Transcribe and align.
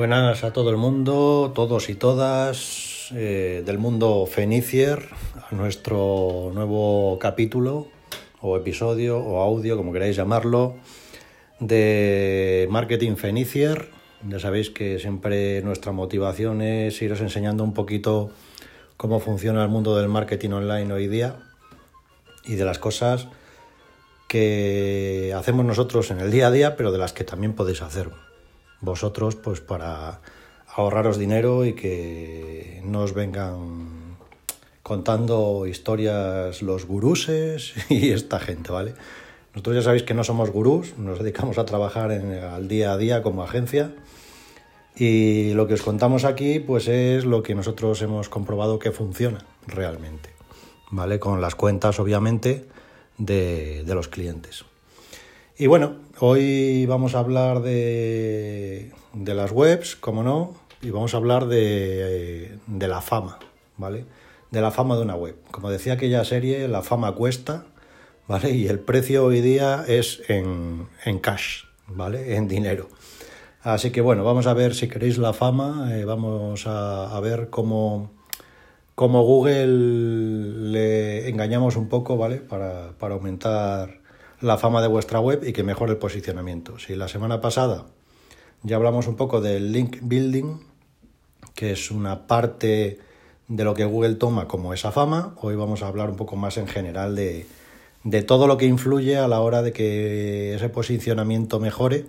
Buenas 0.00 0.44
a 0.44 0.52
todo 0.54 0.70
el 0.70 0.78
mundo, 0.78 1.52
todos 1.54 1.90
y 1.90 1.94
todas 1.94 3.12
eh, 3.14 3.62
del 3.66 3.76
mundo 3.76 4.24
Fenicier, 4.24 5.10
a 5.36 5.54
nuestro 5.54 6.50
nuevo 6.54 7.18
capítulo 7.18 7.88
o 8.40 8.56
episodio 8.56 9.18
o 9.18 9.42
audio, 9.42 9.76
como 9.76 9.92
queráis 9.92 10.16
llamarlo, 10.16 10.76
de 11.58 12.66
Marketing 12.70 13.16
Fenicier. 13.16 13.90
Ya 14.26 14.38
sabéis 14.38 14.70
que 14.70 14.98
siempre 14.98 15.60
nuestra 15.60 15.92
motivación 15.92 16.62
es 16.62 17.02
iros 17.02 17.20
enseñando 17.20 17.62
un 17.62 17.74
poquito 17.74 18.30
cómo 18.96 19.20
funciona 19.20 19.62
el 19.62 19.68
mundo 19.68 19.98
del 19.98 20.08
marketing 20.08 20.52
online 20.52 20.90
hoy 20.94 21.08
día 21.08 21.36
y 22.46 22.54
de 22.54 22.64
las 22.64 22.78
cosas 22.78 23.28
que 24.28 25.34
hacemos 25.36 25.66
nosotros 25.66 26.10
en 26.10 26.20
el 26.20 26.30
día 26.30 26.46
a 26.46 26.50
día, 26.50 26.74
pero 26.74 26.90
de 26.90 26.96
las 26.96 27.12
que 27.12 27.24
también 27.24 27.52
podéis 27.52 27.82
hacer 27.82 28.08
vosotros 28.80 29.36
pues 29.36 29.60
para 29.60 30.20
ahorraros 30.66 31.18
dinero 31.18 31.64
y 31.64 31.74
que 31.74 32.80
no 32.84 33.00
os 33.00 33.14
vengan 33.14 34.16
contando 34.82 35.66
historias 35.66 36.62
los 36.62 36.86
guruses 36.86 37.74
y 37.88 38.10
esta 38.10 38.40
gente, 38.40 38.72
¿vale? 38.72 38.94
Nosotros 39.54 39.76
ya 39.76 39.82
sabéis 39.82 40.04
que 40.04 40.14
no 40.14 40.22
somos 40.22 40.50
gurús, 40.50 40.96
nos 40.96 41.18
dedicamos 41.18 41.58
a 41.58 41.64
trabajar 41.64 42.12
al 42.12 42.68
día 42.68 42.92
a 42.92 42.96
día 42.96 43.22
como 43.22 43.42
agencia 43.42 43.92
y 44.94 45.52
lo 45.54 45.66
que 45.66 45.74
os 45.74 45.82
contamos 45.82 46.24
aquí 46.24 46.60
pues 46.60 46.86
es 46.88 47.24
lo 47.24 47.42
que 47.42 47.54
nosotros 47.54 48.00
hemos 48.02 48.28
comprobado 48.28 48.78
que 48.78 48.92
funciona 48.92 49.44
realmente, 49.66 50.30
¿vale? 50.90 51.18
Con 51.18 51.40
las 51.40 51.56
cuentas 51.56 51.98
obviamente 51.98 52.66
de, 53.18 53.82
de 53.84 53.94
los 53.94 54.08
clientes. 54.08 54.64
Y 55.60 55.66
bueno, 55.66 55.96
hoy 56.20 56.86
vamos 56.86 57.14
a 57.14 57.18
hablar 57.18 57.60
de, 57.60 58.92
de 59.12 59.34
las 59.34 59.52
webs, 59.52 59.94
como 59.94 60.22
no, 60.22 60.54
y 60.80 60.88
vamos 60.88 61.12
a 61.12 61.18
hablar 61.18 61.48
de, 61.48 62.56
de, 62.66 62.88
la 62.88 63.02
fama, 63.02 63.38
¿vale? 63.76 64.06
De 64.50 64.62
la 64.62 64.70
fama 64.70 64.96
de 64.96 65.02
una 65.02 65.16
web. 65.16 65.36
Como 65.50 65.68
decía 65.68 65.92
aquella 65.92 66.24
serie, 66.24 66.66
la 66.66 66.80
fama 66.80 67.12
cuesta, 67.12 67.66
¿vale? 68.26 68.52
Y 68.52 68.68
el 68.68 68.78
precio 68.78 69.26
hoy 69.26 69.42
día 69.42 69.84
es 69.86 70.22
en, 70.28 70.88
en 71.04 71.18
cash, 71.18 71.64
¿vale? 71.88 72.36
En 72.36 72.48
dinero. 72.48 72.88
Así 73.62 73.90
que 73.90 74.00
bueno, 74.00 74.24
vamos 74.24 74.46
a 74.46 74.54
ver 74.54 74.74
si 74.74 74.88
queréis 74.88 75.18
la 75.18 75.34
fama, 75.34 75.90
eh, 75.94 76.06
vamos 76.06 76.66
a, 76.66 77.14
a, 77.14 77.20
ver 77.20 77.50
cómo, 77.50 78.10
cómo 78.94 79.24
Google 79.24 79.66
le 80.72 81.28
engañamos 81.28 81.76
un 81.76 81.90
poco, 81.90 82.16
¿vale? 82.16 82.36
Para, 82.36 82.92
para 82.98 83.12
aumentar 83.12 83.99
la 84.40 84.58
fama 84.58 84.80
de 84.82 84.88
vuestra 84.88 85.20
web 85.20 85.42
y 85.44 85.52
que 85.52 85.62
mejore 85.62 85.92
el 85.92 85.98
posicionamiento. 85.98 86.78
Si 86.78 86.94
la 86.94 87.08
semana 87.08 87.40
pasada 87.40 87.86
ya 88.62 88.76
hablamos 88.76 89.06
un 89.06 89.16
poco 89.16 89.40
del 89.40 89.72
link 89.72 89.98
building, 90.02 90.60
que 91.54 91.72
es 91.72 91.90
una 91.90 92.26
parte 92.26 92.98
de 93.48 93.64
lo 93.64 93.74
que 93.74 93.84
Google 93.84 94.14
toma 94.14 94.46
como 94.46 94.72
esa 94.72 94.92
fama, 94.92 95.34
hoy 95.40 95.56
vamos 95.56 95.82
a 95.82 95.88
hablar 95.88 96.10
un 96.10 96.16
poco 96.16 96.36
más 96.36 96.56
en 96.56 96.66
general 96.66 97.16
de, 97.16 97.46
de 98.04 98.22
todo 98.22 98.46
lo 98.46 98.56
que 98.56 98.66
influye 98.66 99.16
a 99.16 99.28
la 99.28 99.40
hora 99.40 99.62
de 99.62 99.72
que 99.72 100.54
ese 100.54 100.68
posicionamiento 100.68 101.58
mejore, 101.60 102.06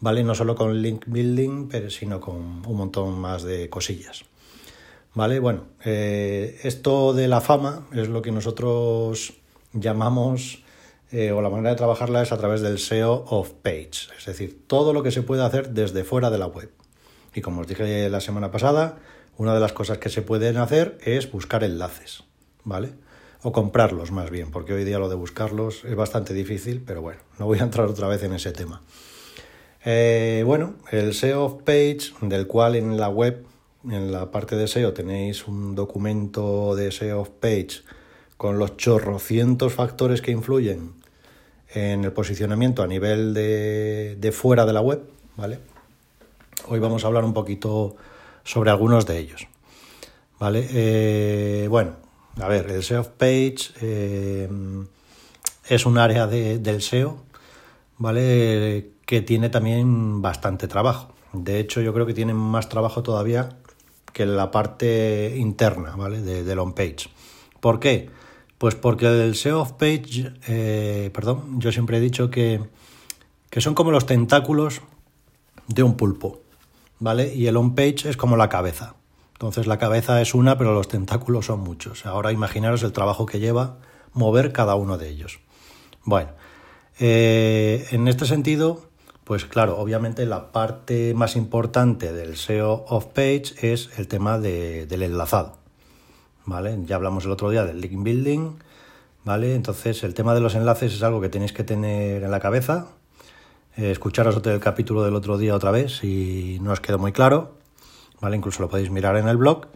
¿vale? 0.00 0.24
No 0.24 0.34
solo 0.34 0.54
con 0.54 0.82
link 0.82 1.04
building, 1.06 1.68
pero 1.68 1.90
sino 1.90 2.20
con 2.20 2.66
un 2.66 2.76
montón 2.76 3.18
más 3.18 3.42
de 3.42 3.70
cosillas. 3.70 4.24
¿Vale? 5.14 5.40
Bueno, 5.40 5.64
eh, 5.84 6.58
esto 6.62 7.12
de 7.12 7.28
la 7.28 7.42
fama 7.42 7.86
es 7.92 8.08
lo 8.08 8.22
que 8.22 8.32
nosotros 8.32 9.34
llamamos 9.74 10.61
eh, 11.12 11.30
o 11.30 11.42
la 11.42 11.50
manera 11.50 11.70
de 11.70 11.76
trabajarla 11.76 12.22
es 12.22 12.32
a 12.32 12.38
través 12.38 12.62
del 12.62 12.78
SEO 12.78 13.26
of 13.28 13.52
page, 13.62 14.08
es 14.18 14.24
decir, 14.24 14.66
todo 14.66 14.94
lo 14.94 15.02
que 15.02 15.10
se 15.10 15.20
puede 15.20 15.44
hacer 15.44 15.70
desde 15.70 16.04
fuera 16.04 16.30
de 16.30 16.38
la 16.38 16.46
web. 16.46 16.70
Y 17.34 17.42
como 17.42 17.60
os 17.60 17.66
dije 17.66 18.08
la 18.08 18.20
semana 18.20 18.50
pasada, 18.50 18.98
una 19.36 19.52
de 19.52 19.60
las 19.60 19.74
cosas 19.74 19.98
que 19.98 20.08
se 20.08 20.22
pueden 20.22 20.56
hacer 20.56 20.96
es 21.04 21.30
buscar 21.30 21.64
enlaces, 21.64 22.24
¿vale? 22.64 22.94
O 23.42 23.52
comprarlos 23.52 24.10
más 24.10 24.30
bien, 24.30 24.50
porque 24.50 24.72
hoy 24.72 24.84
día 24.84 24.98
lo 24.98 25.10
de 25.10 25.14
buscarlos 25.14 25.84
es 25.84 25.94
bastante 25.94 26.32
difícil, 26.32 26.82
pero 26.86 27.02
bueno, 27.02 27.20
no 27.38 27.44
voy 27.44 27.58
a 27.58 27.64
entrar 27.64 27.88
otra 27.88 28.08
vez 28.08 28.22
en 28.22 28.32
ese 28.32 28.52
tema. 28.52 28.80
Eh, 29.84 30.44
bueno, 30.46 30.76
el 30.92 31.12
SEO 31.12 31.44
of 31.44 31.62
page, 31.62 32.12
del 32.22 32.46
cual 32.46 32.74
en 32.74 32.96
la 32.96 33.10
web, 33.10 33.44
en 33.84 34.12
la 34.12 34.30
parte 34.30 34.56
de 34.56 34.66
SEO, 34.66 34.94
tenéis 34.94 35.46
un 35.46 35.74
documento 35.74 36.74
de 36.74 36.90
SEO 36.90 37.20
of 37.20 37.30
page 37.30 37.82
con 38.38 38.58
los 38.58 38.78
chorrocientos 38.78 39.74
factores 39.74 40.22
que 40.22 40.30
influyen 40.30 41.01
en 41.74 42.04
el 42.04 42.12
posicionamiento 42.12 42.82
a 42.82 42.86
nivel 42.86 43.34
de, 43.34 44.32
fuera 44.32 44.66
de 44.66 44.72
la 44.72 44.80
web, 44.80 45.02
¿vale? 45.36 45.58
Hoy 46.68 46.78
vamos 46.78 47.04
a 47.04 47.06
hablar 47.08 47.24
un 47.24 47.32
poquito 47.32 47.96
sobre 48.44 48.70
algunos 48.70 49.06
de 49.06 49.18
ellos, 49.18 49.46
¿vale? 50.38 50.66
Eh, 50.70 51.66
bueno, 51.68 51.94
a 52.40 52.48
ver, 52.48 52.70
el 52.70 52.82
SEO 52.82 53.04
page 53.04 53.72
eh, 53.80 54.48
es 55.68 55.86
un 55.86 55.98
área 55.98 56.26
de, 56.26 56.58
del 56.58 56.82
SEO, 56.82 57.18
¿vale? 57.98 58.90
Que 59.06 59.22
tiene 59.22 59.48
también 59.48 60.22
bastante 60.22 60.68
trabajo. 60.68 61.12
De 61.32 61.58
hecho, 61.58 61.80
yo 61.80 61.94
creo 61.94 62.06
que 62.06 62.14
tiene 62.14 62.34
más 62.34 62.68
trabajo 62.68 63.02
todavía 63.02 63.48
que 64.12 64.26
la 64.26 64.50
parte 64.50 65.34
interna, 65.36 65.96
¿vale? 65.96 66.20
De, 66.20 66.44
del 66.44 66.58
on-page. 66.58 67.08
¿Por 67.60 67.80
qué? 67.80 68.10
Pues 68.62 68.76
porque 68.76 69.08
el 69.08 69.34
SEO 69.34 69.60
of 69.60 69.72
page, 69.72 70.34
eh, 70.46 71.10
perdón, 71.12 71.58
yo 71.60 71.72
siempre 71.72 71.96
he 71.96 72.00
dicho 72.00 72.30
que, 72.30 72.60
que 73.50 73.60
son 73.60 73.74
como 73.74 73.90
los 73.90 74.06
tentáculos 74.06 74.82
de 75.66 75.82
un 75.82 75.96
pulpo, 75.96 76.42
¿vale? 77.00 77.34
Y 77.34 77.48
el 77.48 77.56
on 77.56 77.74
page 77.74 78.08
es 78.08 78.16
como 78.16 78.36
la 78.36 78.48
cabeza. 78.48 78.94
Entonces 79.32 79.66
la 79.66 79.78
cabeza 79.78 80.22
es 80.22 80.32
una, 80.32 80.58
pero 80.58 80.74
los 80.74 80.86
tentáculos 80.86 81.46
son 81.46 81.58
muchos. 81.58 82.06
Ahora 82.06 82.30
imaginaros 82.30 82.84
el 82.84 82.92
trabajo 82.92 83.26
que 83.26 83.40
lleva 83.40 83.78
mover 84.12 84.52
cada 84.52 84.76
uno 84.76 84.96
de 84.96 85.08
ellos. 85.08 85.40
Bueno, 86.04 86.30
eh, 87.00 87.88
en 87.90 88.06
este 88.06 88.26
sentido, 88.26 88.86
pues 89.24 89.44
claro, 89.44 89.76
obviamente 89.76 90.24
la 90.24 90.52
parte 90.52 91.14
más 91.14 91.34
importante 91.34 92.12
del 92.12 92.36
SEO 92.36 92.84
of 92.88 93.06
page 93.06 93.54
es 93.60 93.90
el 93.98 94.06
tema 94.06 94.38
de, 94.38 94.86
del 94.86 95.02
enlazado. 95.02 95.61
¿Vale? 96.46 96.78
Ya 96.84 96.96
hablamos 96.96 97.24
el 97.24 97.30
otro 97.30 97.50
día 97.50 97.64
del 97.64 97.80
link 97.80 98.02
building, 98.02 98.58
¿vale? 99.24 99.54
Entonces 99.54 100.02
el 100.04 100.14
tema 100.14 100.34
de 100.34 100.40
los 100.40 100.54
enlaces 100.54 100.92
es 100.92 101.02
algo 101.02 101.20
que 101.20 101.28
tenéis 101.28 101.52
que 101.52 101.64
tener 101.64 102.22
en 102.22 102.30
la 102.30 102.40
cabeza. 102.40 102.88
Eh, 103.76 103.90
escucharos 103.90 104.40
el 104.44 104.60
capítulo 104.60 105.02
del 105.02 105.14
otro 105.14 105.38
día 105.38 105.54
otra 105.54 105.70
vez 105.70 105.98
si 105.98 106.58
no 106.60 106.72
os 106.72 106.80
quedó 106.80 106.98
muy 106.98 107.12
claro, 107.12 107.56
¿vale? 108.20 108.36
Incluso 108.36 108.62
lo 108.62 108.68
podéis 108.68 108.90
mirar 108.90 109.16
en 109.16 109.28
el 109.28 109.36
blog. 109.36 109.68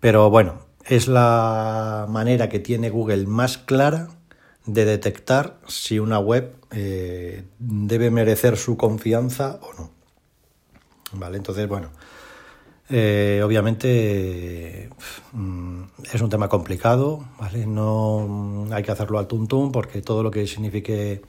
Pero 0.00 0.30
bueno, 0.30 0.60
es 0.84 1.08
la 1.08 2.06
manera 2.08 2.48
que 2.48 2.60
tiene 2.60 2.90
Google 2.90 3.26
más 3.26 3.58
clara 3.58 4.08
de 4.66 4.84
detectar 4.84 5.58
si 5.66 5.98
una 5.98 6.18
web 6.18 6.54
eh, 6.70 7.44
debe 7.58 8.10
merecer 8.10 8.56
su 8.56 8.76
confianza 8.76 9.58
o 9.62 9.72
no. 9.74 9.90
¿Vale? 11.12 11.36
Entonces, 11.38 11.68
bueno, 11.68 11.90
eh, 12.88 13.42
obviamente 13.44 14.90
mm, 15.32 15.82
es 16.12 16.20
un 16.20 16.30
tema 16.30 16.48
complicado, 16.48 17.24
¿vale? 17.38 17.66
No 17.66 18.66
hay 18.70 18.82
que 18.82 18.92
hacerlo 18.92 19.18
al 19.18 19.26
tuntum 19.26 19.72
porque 19.72 20.02
todo 20.02 20.22
lo 20.22 20.30
que 20.30 20.46
signifique 20.46 21.22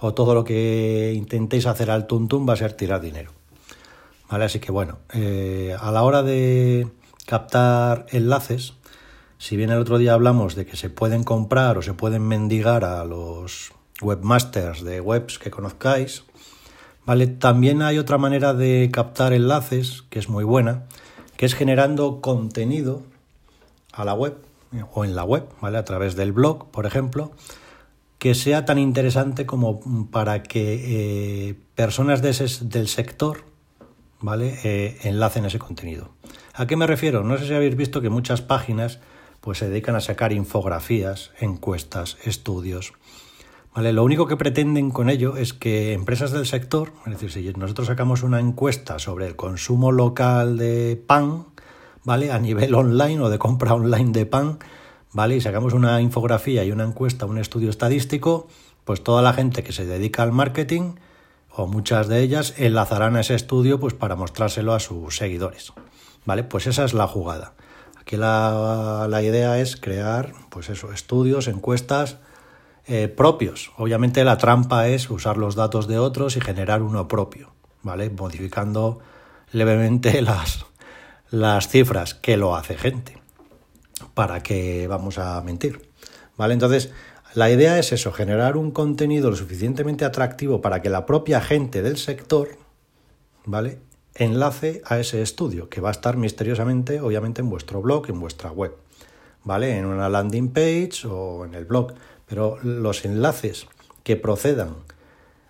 o 0.00 0.14
todo 0.14 0.34
lo 0.34 0.44
que 0.44 1.12
intentéis 1.14 1.66
hacer 1.66 1.90
al 1.90 2.06
tuntum 2.06 2.48
va 2.48 2.54
a 2.54 2.56
ser 2.56 2.72
tirar 2.72 3.00
dinero. 3.00 3.32
Así 4.28 4.60
que 4.60 4.72
bueno, 4.72 4.98
eh, 5.14 5.76
a 5.78 5.90
la 5.90 6.02
hora 6.02 6.22
de 6.22 6.86
captar 7.26 8.06
enlaces, 8.10 8.74
si 9.38 9.56
bien 9.56 9.70
el 9.70 9.78
otro 9.78 9.98
día 9.98 10.14
hablamos 10.14 10.54
de 10.54 10.66
que 10.66 10.76
se 10.76 10.90
pueden 10.90 11.24
comprar 11.24 11.78
o 11.78 11.82
se 11.82 11.94
pueden 11.94 12.26
mendigar 12.26 12.84
a 12.84 13.04
los 13.04 13.72
webmasters 14.00 14.82
de 14.82 15.00
webs 15.00 15.38
que 15.38 15.50
conozcáis, 15.50 16.24
¿Vale? 17.08 17.26
También 17.26 17.80
hay 17.80 17.96
otra 17.96 18.18
manera 18.18 18.52
de 18.52 18.90
captar 18.92 19.32
enlaces, 19.32 20.04
que 20.10 20.18
es 20.18 20.28
muy 20.28 20.44
buena, 20.44 20.84
que 21.38 21.46
es 21.46 21.54
generando 21.54 22.20
contenido 22.20 23.02
a 23.94 24.04
la 24.04 24.12
web 24.12 24.36
o 24.92 25.06
en 25.06 25.16
la 25.16 25.24
web, 25.24 25.48
¿vale? 25.62 25.78
A 25.78 25.86
través 25.86 26.16
del 26.16 26.32
blog, 26.32 26.70
por 26.70 26.84
ejemplo, 26.84 27.32
que 28.18 28.34
sea 28.34 28.66
tan 28.66 28.76
interesante 28.76 29.46
como 29.46 30.10
para 30.10 30.42
que 30.42 31.48
eh, 31.48 31.54
personas 31.74 32.20
de 32.20 32.28
ese, 32.28 32.46
del 32.66 32.88
sector, 32.88 33.44
¿vale? 34.20 34.58
Eh, 34.64 34.98
enlacen 35.04 35.46
ese 35.46 35.58
contenido. 35.58 36.10
¿A 36.52 36.66
qué 36.66 36.76
me 36.76 36.86
refiero? 36.86 37.24
No 37.24 37.38
sé 37.38 37.46
si 37.46 37.54
habéis 37.54 37.74
visto 37.74 38.02
que 38.02 38.10
muchas 38.10 38.42
páginas 38.42 39.00
pues 39.40 39.56
se 39.56 39.70
dedican 39.70 39.96
a 39.96 40.00
sacar 40.02 40.34
infografías, 40.34 41.30
encuestas, 41.40 42.18
estudios, 42.24 42.92
Lo 43.80 44.02
único 44.02 44.26
que 44.26 44.36
pretenden 44.36 44.90
con 44.90 45.08
ello 45.08 45.36
es 45.36 45.52
que 45.52 45.92
empresas 45.92 46.32
del 46.32 46.46
sector, 46.46 46.92
es 47.06 47.12
decir, 47.12 47.30
si 47.30 47.52
nosotros 47.56 47.86
sacamos 47.86 48.24
una 48.24 48.40
encuesta 48.40 48.98
sobre 48.98 49.26
el 49.26 49.36
consumo 49.36 49.92
local 49.92 50.58
de 50.58 51.00
pan, 51.06 51.46
¿vale? 52.02 52.32
A 52.32 52.40
nivel 52.40 52.74
online 52.74 53.20
o 53.20 53.30
de 53.30 53.38
compra 53.38 53.74
online 53.74 54.10
de 54.10 54.26
pan, 54.26 54.58
¿vale? 55.12 55.36
Y 55.36 55.40
sacamos 55.40 55.74
una 55.74 56.00
infografía 56.00 56.64
y 56.64 56.72
una 56.72 56.82
encuesta, 56.82 57.24
un 57.26 57.38
estudio 57.38 57.70
estadístico, 57.70 58.48
pues 58.84 59.04
toda 59.04 59.22
la 59.22 59.32
gente 59.32 59.62
que 59.62 59.72
se 59.72 59.86
dedica 59.86 60.24
al 60.24 60.32
marketing 60.32 60.96
o 61.54 61.68
muchas 61.68 62.08
de 62.08 62.20
ellas 62.20 62.54
enlazarán 62.56 63.14
a 63.14 63.20
ese 63.20 63.36
estudio 63.36 63.78
pues 63.78 63.94
para 63.94 64.16
mostrárselo 64.16 64.74
a 64.74 64.80
sus 64.80 65.16
seguidores. 65.16 65.72
¿Vale? 66.26 66.42
Pues 66.42 66.66
esa 66.66 66.84
es 66.84 66.94
la 66.94 67.06
jugada. 67.06 67.54
Aquí 67.96 68.16
la, 68.16 69.06
la 69.08 69.22
idea 69.22 69.60
es 69.60 69.76
crear, 69.76 70.32
pues 70.50 70.68
eso, 70.68 70.92
estudios, 70.92 71.46
encuestas 71.46 72.18
eh, 72.88 73.08
propios. 73.08 73.70
Obviamente 73.76 74.24
la 74.24 74.38
trampa 74.38 74.88
es 74.88 75.10
usar 75.10 75.36
los 75.36 75.54
datos 75.54 75.88
de 75.88 75.98
otros 75.98 76.36
y 76.38 76.40
generar 76.40 76.80
uno 76.80 77.06
propio, 77.06 77.52
¿vale? 77.82 78.08
Modificando 78.08 79.00
levemente 79.52 80.22
las, 80.22 80.64
las 81.30 81.68
cifras, 81.68 82.14
que 82.14 82.38
lo 82.38 82.56
hace 82.56 82.78
gente. 82.78 83.18
¿Para 84.14 84.42
que 84.42 84.86
vamos 84.86 85.18
a 85.18 85.38
mentir? 85.42 85.90
¿Vale? 86.38 86.54
Entonces, 86.54 86.90
la 87.34 87.50
idea 87.50 87.78
es 87.78 87.92
eso, 87.92 88.10
generar 88.10 88.56
un 88.56 88.70
contenido 88.70 89.28
lo 89.28 89.36
suficientemente 89.36 90.06
atractivo 90.06 90.62
para 90.62 90.80
que 90.80 90.88
la 90.88 91.04
propia 91.04 91.42
gente 91.42 91.82
del 91.82 91.98
sector, 91.98 92.56
¿vale? 93.44 93.80
Enlace 94.14 94.80
a 94.86 94.98
ese 94.98 95.20
estudio, 95.20 95.68
que 95.68 95.82
va 95.82 95.90
a 95.90 95.92
estar 95.92 96.16
misteriosamente, 96.16 97.02
obviamente, 97.02 97.42
en 97.42 97.50
vuestro 97.50 97.82
blog, 97.82 98.08
en 98.08 98.18
vuestra 98.18 98.50
web, 98.50 98.74
¿vale? 99.44 99.76
En 99.76 99.84
una 99.84 100.08
landing 100.08 100.48
page 100.52 101.06
o 101.06 101.44
en 101.44 101.54
el 101.54 101.66
blog. 101.66 101.92
Pero 102.28 102.58
los 102.62 103.04
enlaces 103.04 103.66
que 104.04 104.16
procedan 104.16 104.76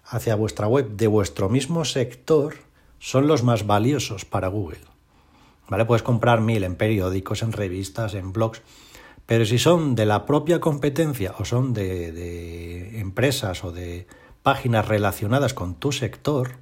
hacia 0.05 0.35
vuestra 0.35 0.67
web 0.67 0.97
de 0.97 1.07
vuestro 1.07 1.49
mismo 1.49 1.85
sector 1.85 2.55
son 2.99 3.27
los 3.27 3.43
más 3.43 3.67
valiosos 3.67 4.25
para 4.25 4.49
Google. 4.49 4.81
¿Vale? 5.69 5.85
Puedes 5.85 6.03
comprar 6.03 6.41
mil 6.41 6.65
en 6.65 6.77
periódicos, 6.77 7.43
en 7.43 7.53
revistas, 7.53 8.15
en 8.15 8.33
blogs, 8.33 8.63
pero 9.29 9.45
si 9.45 9.59
son 9.59 9.95
de 9.95 10.07
la 10.07 10.25
propia 10.25 10.59
competencia 10.59 11.35
o 11.39 11.45
son 11.45 11.75
de, 11.75 12.99
empresas 12.99 13.63
o 13.63 13.73
de 13.73 14.07
páginas 14.43 14.89
relacionadas 14.89 15.53
con 15.53 15.75
tu 15.75 15.93
sector, 15.93 16.53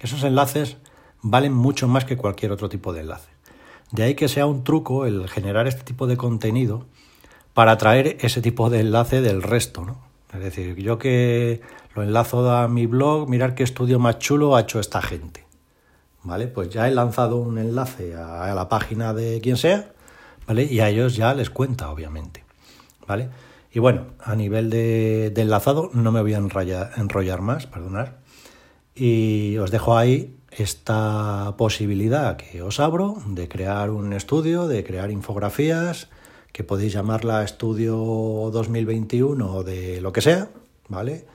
esos 0.00 0.24
enlaces 0.24 0.76
valen 1.22 1.52
mucho 1.52 1.86
más 1.86 2.04
que 2.04 2.16
cualquier 2.16 2.50
otro 2.50 2.68
tipo 2.68 2.92
de 2.92 3.02
enlace. 3.02 3.30
De 3.92 4.02
ahí 4.02 4.16
que 4.16 4.26
sea 4.26 4.46
un 4.46 4.64
truco 4.64 5.06
el 5.06 5.28
generar 5.28 5.68
este 5.68 5.84
tipo 5.84 6.08
de 6.08 6.16
contenido 6.16 6.86
para 7.56 7.72
atraer 7.72 8.18
ese 8.20 8.40
tipo 8.40 8.70
de 8.70 8.78
enlace 8.78 9.20
del 9.20 9.42
resto, 9.42 9.84
¿no? 9.84 9.98
Es 10.32 10.38
decir, 10.38 10.76
yo 10.76 10.98
que 10.98 11.60
lo 11.96 12.04
enlazo 12.04 12.48
a 12.50 12.68
mi 12.68 12.86
blog, 12.86 13.28
mirar 13.28 13.56
qué 13.56 13.64
estudio 13.64 13.98
más 13.98 14.20
chulo 14.20 14.54
ha 14.54 14.60
hecho 14.60 14.78
esta 14.78 15.02
gente. 15.02 15.44
¿Vale? 16.22 16.46
Pues 16.46 16.70
ya 16.70 16.86
he 16.86 16.90
lanzado 16.90 17.38
un 17.38 17.58
enlace 17.58 18.14
a 18.14 18.52
la 18.54 18.68
página 18.68 19.12
de 19.12 19.40
quien 19.40 19.56
sea 19.56 19.92
¿vale? 20.46 20.64
Y 20.64 20.80
a 20.80 20.88
ellos 20.88 21.16
ya 21.16 21.34
les 21.34 21.50
cuenta, 21.50 21.90
obviamente, 21.90 22.44
¿vale? 23.06 23.28
Y 23.72 23.78
bueno, 23.78 24.06
a 24.20 24.34
nivel 24.34 24.70
de, 24.70 25.32
enlazado 25.36 25.90
no 25.92 26.12
me 26.12 26.22
voy 26.22 26.34
a 26.34 26.38
enrollar, 26.38 27.40
más, 27.40 27.66
perdonad, 27.66 28.08
y 28.94 29.58
os 29.58 29.70
dejo 29.70 29.98
ahí 29.98 30.36
esta 30.50 31.54
posibilidad 31.58 32.36
que 32.38 32.62
os 32.62 32.80
abro 32.80 33.16
de 33.26 33.48
crear 33.48 33.90
un 33.90 34.14
estudio, 34.14 34.66
de 34.66 34.84
crear 34.84 35.10
infografías, 35.10 36.08
que 36.56 36.64
podéis 36.64 36.94
llamarla 36.94 37.44
estudio 37.44 37.94
2021 38.50 39.56
o 39.56 39.62
de 39.62 40.00
lo 40.00 40.10
que 40.10 40.22
sea, 40.22 40.48
¿vale? 40.88 41.26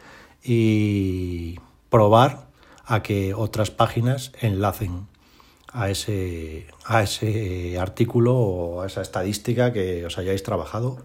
Y 0.43 1.59
probar 1.91 2.47
a 2.87 3.03
que 3.03 3.35
otras 3.35 3.69
páginas 3.69 4.31
enlacen 4.41 5.05
a 5.71 5.91
ese, 5.91 6.65
a 6.85 7.03
ese 7.03 7.77
artículo 7.77 8.35
o 8.35 8.81
a 8.81 8.87
esa 8.87 9.03
estadística 9.03 9.71
que 9.71 10.03
os 10.07 10.17
hayáis 10.17 10.41
trabajado 10.41 10.97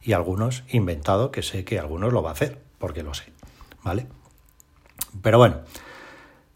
y 0.00 0.12
algunos 0.12 0.62
inventado, 0.70 1.32
que 1.32 1.42
sé 1.42 1.64
que 1.64 1.80
algunos 1.80 2.12
lo 2.12 2.22
va 2.22 2.28
a 2.28 2.34
hacer, 2.34 2.60
porque 2.78 3.02
lo 3.02 3.12
sé, 3.12 3.32
¿vale? 3.82 4.06
Pero 5.20 5.38
bueno, 5.38 5.62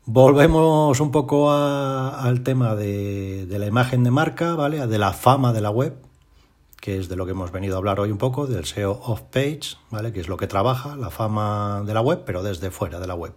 volvemos 0.04 1.00
un 1.00 1.10
poco 1.10 1.50
al 1.50 2.44
tema 2.44 2.76
de, 2.76 3.44
de, 3.46 3.58
la 3.58 3.66
imagen 3.66 4.04
de 4.04 4.12
marca, 4.12 4.54
¿vale? 4.54 4.86
De 4.86 4.98
la 4.98 5.12
fama 5.12 5.52
de 5.52 5.60
la 5.62 5.70
web, 5.70 5.96
que 6.88 6.96
es 6.96 7.10
de 7.10 7.16
lo 7.16 7.26
que 7.26 7.32
hemos 7.32 7.52
venido 7.52 7.74
a 7.74 7.78
hablar 7.78 8.00
hoy 8.00 8.10
un 8.10 8.16
poco, 8.16 8.46
del 8.46 8.64
SEO 8.64 8.92
off-page, 8.92 9.76
¿vale? 9.90 10.10
Que 10.10 10.20
es 10.20 10.28
lo 10.28 10.38
que 10.38 10.46
trabaja, 10.46 10.96
la 10.96 11.10
fama 11.10 11.82
de 11.84 11.92
la 11.92 12.00
web, 12.00 12.22
pero 12.24 12.42
desde 12.42 12.70
fuera 12.70 12.98
de 12.98 13.06
la 13.06 13.14
web, 13.14 13.34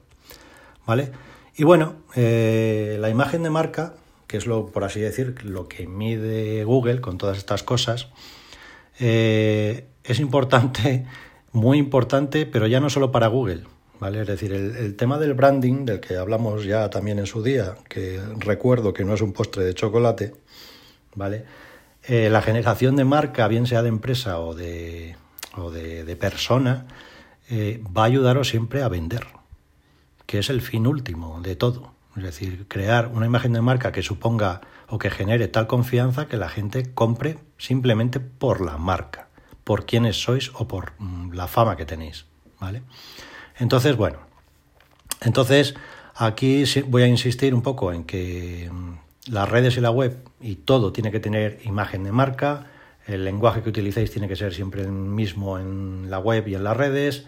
¿vale? 0.86 1.12
Y 1.58 1.66
bueno, 1.66 1.96
eh, 2.16 2.96
la 3.02 3.10
imagen 3.10 3.44
de 3.44 3.50
marca 3.50 3.96
que 4.26 4.38
es 4.38 4.48
lo, 4.48 4.68
por 4.68 4.86
así 4.86 5.02
decir, 5.02 5.44
lo 5.44 5.68
que 5.68 5.86
mide 5.86 6.64
Google 6.64 7.02
con 7.02 7.18
todas 7.18 7.38
estas 7.38 7.62
cosas, 7.62 8.08
eh, 9.02 9.86
es 10.06 10.22
importante, 10.22 11.06
muy 11.52 11.78
importante, 11.78 12.46
pero 12.46 12.68
ya 12.68 12.80
no 12.80 12.90
solo 12.90 13.12
para 13.12 13.28
Google. 13.28 13.64
¿Vale? 14.00 14.22
Es 14.22 14.28
decir, 14.28 14.54
el, 14.54 14.96
tema 14.96 15.18
del 15.20 15.34
branding, 15.34 15.84
del 15.84 16.00
que 16.00 16.16
hablamos 16.16 16.64
ya 16.64 16.90
también 16.90 17.20
en 17.20 17.26
su 17.26 17.44
día, 17.44 17.76
que 17.90 18.22
recuerdo 18.38 18.94
que 18.94 19.04
no 19.04 19.14
es 19.14 19.22
un 19.22 19.34
postre 19.34 19.66
de 19.66 19.74
chocolate, 19.74 20.34
¿vale? 21.16 21.44
Eh, 22.04 22.30
la 22.30 22.42
generación 22.42 22.96
de 22.96 23.06
marca, 23.06 23.48
bien 23.48 23.68
sea 23.68 23.84
de 23.84 23.90
empresa 23.90 24.40
o 24.40 24.56
de, 24.56 25.16
o 25.56 25.70
de, 25.70 26.16
persona, 26.16 26.88
eh, 27.50 27.84
va 27.96 28.04
a 28.04 28.06
ayudaros 28.06 28.50
siempre 28.50 28.82
a 28.82 28.88
vender, 28.88 29.28
que 30.26 30.40
es 30.40 30.50
el 30.50 30.62
fin 30.62 30.88
último 30.88 31.42
de 31.42 31.56
todo. 31.56 31.94
Es 32.18 32.24
decir, 32.24 32.66
crear 32.68 33.08
una 33.08 33.26
imagen 33.26 33.54
de 33.54 33.62
marca 33.62 33.92
que 33.92 34.02
suponga 34.02 34.62
o 34.88 34.98
que 34.98 35.10
genere 35.10 35.48
tal 35.48 35.68
confianza 35.68 36.28
que 36.28 36.38
la 36.38 36.50
gente 36.50 36.92
compre 36.94 37.38
simplemente 37.58 38.20
por 38.20 38.62
la 38.62 38.78
marca, 38.78 39.28
por 39.64 39.86
quiénes 39.86 40.22
sois 40.22 40.52
o 40.56 40.68
por 40.68 40.94
mm, 40.98 41.32
la 41.34 41.48
fama 41.48 41.78
que 41.78 41.86
tenéis. 41.86 42.26
¿Vale? 42.60 42.84
Entonces, 43.58 43.96
bueno, 43.96 44.20
entonces 45.22 45.76
aquí 46.16 46.64
voy 46.88 47.04
a 47.04 47.08
insistir 47.08 47.54
un 47.54 47.62
poco 47.62 47.94
en 47.94 48.04
que 48.04 48.70
mm, 48.72 48.94
las 49.30 49.50
redes 49.50 49.78
y 49.78 49.82
la 49.82 49.92
web 49.92 50.18
y 50.40 50.56
todo 50.56 50.92
tiene 50.92 51.12
que 51.12 51.20
tener 51.20 51.60
imagen 51.64 52.04
de 52.04 52.12
marca, 52.12 52.68
el 53.08 53.26
lenguaje 53.26 53.62
que 53.62 53.70
utilicéis 53.70 54.12
tiene 54.12 54.28
que 54.28 54.36
ser 54.36 54.54
siempre 54.54 54.82
el 54.82 54.92
mismo 54.92 55.60
en 55.60 56.10
la 56.10 56.20
web 56.20 56.48
y 56.48 56.56
en 56.56 56.64
las 56.64 56.78
redes, 56.78 57.26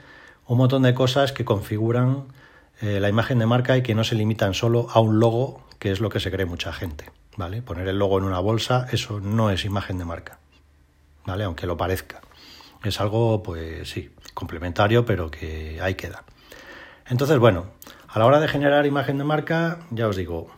un 0.48 0.58
montón 0.58 0.84
de 0.84 0.94
cosas 0.94 1.32
que 1.32 1.46
configuran 1.46 2.26
eh, 2.82 3.00
la 3.00 3.10
imagen 3.10 3.40
de 3.40 3.46
marca 3.46 3.78
y 3.78 3.84
que 3.84 3.96
no 3.96 4.04
se 4.04 4.16
limitan 4.16 4.54
solo 4.54 4.88
a 4.92 5.00
un 5.00 5.20
logo, 5.20 5.64
que 5.80 5.92
es 5.92 6.00
lo 6.00 6.10
que 6.10 6.20
se 6.20 6.32
cree 6.32 6.46
mucha 6.46 6.74
gente. 6.74 7.06
¿vale? 7.38 7.62
Poner 7.62 7.88
el 7.88 7.98
logo 7.98 8.18
en 8.18 8.26
una 8.26 8.40
bolsa, 8.40 8.88
eso 8.92 9.20
no 9.20 9.50
es 9.50 9.66
imagen 9.66 9.98
de 9.98 10.06
marca, 10.06 10.40
¿vale? 11.26 11.44
aunque 11.44 11.68
lo 11.68 11.78
parezca. 11.78 12.22
Es 12.84 13.00
algo, 13.00 13.42
pues 13.44 13.90
sí, 13.90 14.12
complementario, 14.34 15.06
pero 15.06 15.32
que 15.32 15.80
ahí 15.82 15.96
queda. 15.96 16.24
Entonces, 17.08 17.38
bueno, 17.38 17.68
a 18.08 18.20
la 18.20 18.26
hora 18.26 18.40
de 18.40 18.48
generar 18.48 18.86
imagen 18.86 19.18
de 19.18 19.24
marca, 19.24 19.80
ya 19.92 20.08
os 20.08 20.16
digo, 20.16 20.52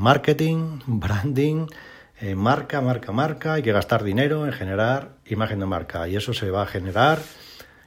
marketing, 0.00 0.80
branding, 0.86 1.66
eh, 2.20 2.34
marca, 2.34 2.80
marca, 2.80 3.12
marca, 3.12 3.52
hay 3.54 3.62
que 3.62 3.70
gastar 3.70 4.02
dinero 4.02 4.46
en 4.46 4.52
generar 4.52 5.16
imagen 5.26 5.60
de 5.60 5.66
marca 5.66 6.08
y 6.08 6.16
eso 6.16 6.32
se 6.32 6.50
va 6.50 6.62
a 6.62 6.66
generar 6.66 7.18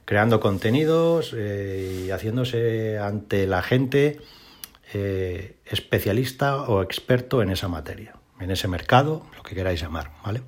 creando 0.04 0.38
contenidos 0.38 1.34
eh, 1.36 2.04
y 2.06 2.10
haciéndose 2.12 2.98
ante 2.98 3.48
la 3.48 3.62
gente 3.62 4.20
eh, 4.92 5.56
especialista 5.66 6.62
o 6.62 6.82
experto 6.82 7.42
en 7.42 7.50
esa 7.50 7.66
materia, 7.66 8.14
en 8.38 8.52
ese 8.52 8.68
mercado, 8.68 9.26
lo 9.36 9.42
que 9.42 9.56
queráis 9.56 9.80
llamar, 9.80 10.12
¿vale? 10.24 10.42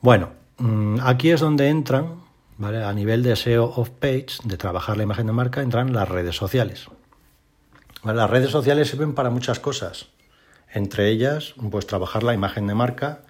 Bueno, 0.00 0.32
mm, 0.58 0.98
aquí 1.02 1.30
es 1.30 1.40
donde 1.40 1.68
entran, 1.68 2.22
¿vale? 2.58 2.84
A 2.84 2.92
nivel 2.92 3.22
de 3.22 3.34
SEO 3.34 3.64
off-page, 3.76 4.40
de 4.44 4.58
trabajar 4.58 4.98
la 4.98 5.04
imagen 5.04 5.26
de 5.26 5.32
marca, 5.32 5.62
entran 5.62 5.94
las 5.94 6.08
redes 6.08 6.36
sociales. 6.36 6.88
Las 8.04 8.30
redes 8.30 8.50
sociales 8.50 8.88
sirven 8.88 9.14
para 9.14 9.30
muchas 9.30 9.60
cosas, 9.60 10.06
entre 10.72 11.08
ellas, 11.08 11.54
pues 11.70 11.86
trabajar 11.86 12.22
la 12.22 12.34
imagen 12.34 12.66
de 12.66 12.74
marca, 12.74 13.20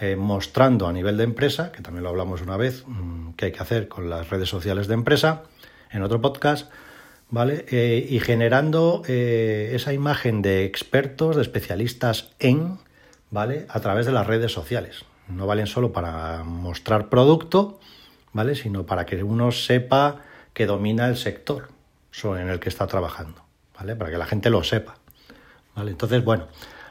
eh, 0.00 0.16
mostrando 0.16 0.86
a 0.86 0.92
nivel 0.92 1.16
de 1.16 1.24
empresa, 1.24 1.70
que 1.70 1.82
también 1.82 2.02
lo 2.02 2.08
hablamos 2.08 2.40
una 2.40 2.56
vez, 2.56 2.84
mm, 2.86 3.32
que 3.32 3.46
hay 3.46 3.52
que 3.52 3.60
hacer 3.62 3.88
con 3.88 4.08
las 4.08 4.30
redes 4.30 4.48
sociales 4.48 4.86
de 4.88 4.94
empresa, 4.94 5.42
en 5.90 6.02
otro 6.02 6.20
podcast, 6.20 6.70
¿vale? 7.28 7.66
Eh, 7.70 8.06
y 8.08 8.20
generando 8.20 9.02
eh, 9.06 9.72
esa 9.74 9.92
imagen 9.92 10.42
de 10.42 10.64
expertos, 10.64 11.36
de 11.36 11.42
especialistas 11.42 12.30
en, 12.38 12.78
¿vale? 13.30 13.66
A 13.68 13.80
través 13.80 14.06
de 14.06 14.12
las 14.12 14.26
redes 14.26 14.52
sociales. 14.52 15.04
No 15.28 15.46
valen 15.46 15.66
solo 15.66 15.92
para 15.92 16.42
mostrar 16.42 17.08
producto, 17.08 17.78
¿vale? 18.32 18.54
Sino 18.54 18.86
para 18.86 19.06
que 19.06 19.22
uno 19.22 19.52
sepa 19.52 20.22
que 20.52 20.66
domina 20.66 21.06
el 21.06 21.16
sector 21.16 21.68
en 22.24 22.48
el 22.48 22.60
que 22.60 22.68
está 22.68 22.86
trabajando, 22.86 23.42
¿vale? 23.82 23.96
Para 23.96 24.12
que 24.12 24.18
la 24.18 24.26
gente 24.26 24.48
lo 24.48 24.62
sepa, 24.62 24.94
¿vale? 25.74 25.90
Entonces, 25.90 26.24
bueno, 26.24 26.46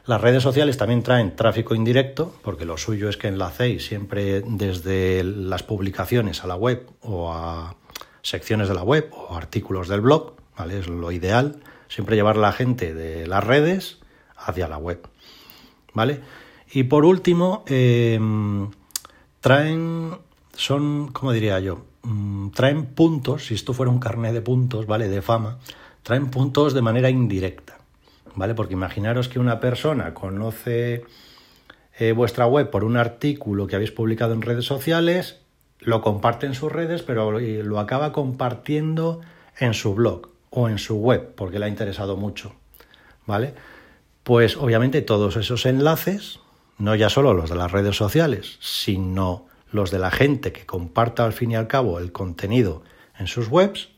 las 0.06 0.20
redes 0.20 0.44
sociales 0.44 0.76
también 0.76 1.04
traen 1.04 1.38
tráfico 1.38 1.74
indirecto, 1.74 2.36
porque 2.42 2.66
lo 2.66 2.78
suyo 2.78 3.08
es 3.08 3.16
que 3.16 3.30
enlacéis 3.30 3.86
siempre 3.86 4.42
desde 4.42 5.24
las 5.24 5.64
publicaciones 5.64 6.44
a 6.44 6.48
la 6.48 6.56
web 6.56 6.90
o 7.00 7.32
a 7.32 7.78
secciones 8.24 8.68
de 8.68 8.74
la 8.74 8.84
web 8.84 9.10
o 9.14 9.38
artículos 9.38 9.88
del 9.88 10.02
blog, 10.02 10.36
¿vale? 10.58 10.80
Es 10.80 10.90
lo 10.90 11.14
ideal, 11.14 11.64
siempre 11.88 12.18
llevar 12.18 12.36
la 12.36 12.52
gente 12.52 12.94
de 12.94 13.26
las 13.26 13.42
redes 13.42 14.00
hacia 14.36 14.68
la 14.68 14.78
web, 14.78 15.08
¿vale? 15.94 16.20
Y 16.74 16.84
por 16.84 17.06
último, 17.06 17.64
em, 17.68 18.70
traen, 19.40 20.18
son, 20.58 21.08
¿cómo 21.14 21.32
diría 21.32 21.58
yo? 21.62 21.86
Mm, 22.04 22.50
traen 22.50 22.88
puntos, 22.88 23.46
si 23.46 23.54
esto 23.54 23.74
fuera 23.74 23.90
un 23.90 24.00
carnet 24.00 24.34
de 24.34 24.42
puntos, 24.42 24.88
¿vale? 24.88 25.08
De 25.08 25.22
fama, 25.22 25.60
traen 26.04 26.30
puntos 26.30 26.74
de 26.74 26.82
manera 26.82 27.10
indirecta, 27.10 27.80
¿vale? 28.36 28.56
Porque 28.56 28.74
imaginaros 28.74 29.28
que 29.28 29.40
una 29.40 29.60
persona 29.60 30.14
conoce 30.14 31.04
eh, 32.00 32.12
vuestra 32.14 32.46
web 32.46 32.70
por 32.70 32.84
un 32.84 32.98
artículo 32.98 33.68
que 33.68 33.76
habéis 33.76 33.92
publicado 33.92 34.34
en 34.34 34.42
redes 34.42 34.66
sociales, 34.66 35.40
lo 35.80 36.02
comparte 36.02 36.46
en 36.46 36.54
sus 36.54 36.72
redes, 36.72 37.02
pero 37.02 37.40
lo 37.40 37.80
acaba 37.80 38.12
compartiendo 38.12 39.22
en 39.58 39.74
su 39.74 39.94
blog 39.94 40.30
o 40.50 40.70
en 40.70 40.78
su 40.78 40.98
web, 40.98 41.34
porque 41.36 41.60
le 41.60 41.66
ha 41.66 41.70
interesado 41.70 42.18
mucho, 42.18 42.54
¿vale? 43.26 43.54
Pues 44.24 44.58
obviamente 44.58 45.02
todos 45.02 45.36
esos 45.38 45.66
enlaces, 45.66 46.40
no 46.78 46.96
ya 46.96 47.10
solo 47.10 47.34
los 47.34 47.50
de 47.50 47.56
las 47.56 47.72
redes 47.72 47.96
sociales, 47.96 48.58
sino 48.60 49.46
los 49.72 49.92
de 49.92 50.00
la 50.00 50.12
gente 50.12 50.52
que 50.52 50.66
comparta 50.66 51.26
al 51.26 51.34
fin 51.34 51.52
y 51.52 51.56
al 51.56 51.68
cabo 51.68 52.00
el 52.00 52.12
contenido 52.12 52.84
en 53.18 53.28
sus 53.28 53.48
webs, 53.48 53.90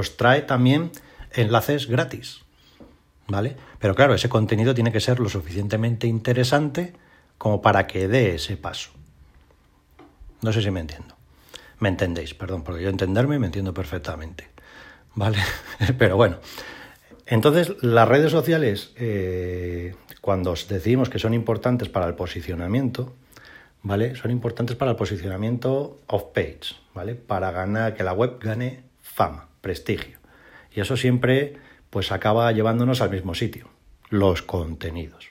os 0.00 0.16
trae 0.16 0.42
también 0.42 0.90
enlaces 1.32 1.86
gratis, 1.86 2.42
¿vale? 3.26 3.56
Pero 3.78 3.94
claro, 3.94 4.14
ese 4.14 4.28
contenido 4.28 4.74
tiene 4.74 4.92
que 4.92 5.00
ser 5.00 5.20
lo 5.20 5.28
suficientemente 5.28 6.06
interesante 6.06 6.94
como 7.38 7.60
para 7.62 7.86
que 7.86 8.08
dé 8.08 8.34
ese 8.34 8.56
paso. 8.56 8.90
No 10.42 10.52
sé 10.52 10.62
si 10.62 10.70
me 10.70 10.80
entiendo. 10.80 11.16
Me 11.78 11.88
entendéis, 11.88 12.34
perdón, 12.34 12.62
porque 12.62 12.82
yo 12.82 12.90
entenderme 12.90 13.38
me 13.38 13.46
entiendo 13.46 13.74
perfectamente. 13.74 14.48
¿Vale? 15.14 15.38
Pero 15.98 16.16
bueno. 16.16 16.36
Entonces, 17.26 17.74
las 17.82 18.08
redes 18.08 18.30
sociales, 18.30 18.92
eh, 18.96 19.94
cuando 20.20 20.54
decimos 20.68 21.08
que 21.08 21.18
son 21.18 21.34
importantes 21.34 21.88
para 21.88 22.06
el 22.06 22.14
posicionamiento, 22.14 23.14
¿vale? 23.82 24.14
Son 24.16 24.30
importantes 24.30 24.76
para 24.76 24.92
el 24.92 24.96
posicionamiento 24.96 25.98
off-page, 26.06 26.76
¿vale? 26.94 27.14
Para 27.14 27.50
ganar, 27.50 27.94
que 27.94 28.04
la 28.04 28.12
web 28.12 28.38
gane 28.40 28.84
fama, 29.00 29.48
prestigio. 29.62 30.18
Y 30.74 30.80
eso 30.80 30.98
siempre, 30.98 31.56
pues, 31.88 32.12
acaba 32.12 32.52
llevándonos 32.52 33.00
al 33.00 33.10
mismo 33.10 33.34
sitio, 33.34 33.70
los 34.10 34.42
contenidos. 34.42 35.30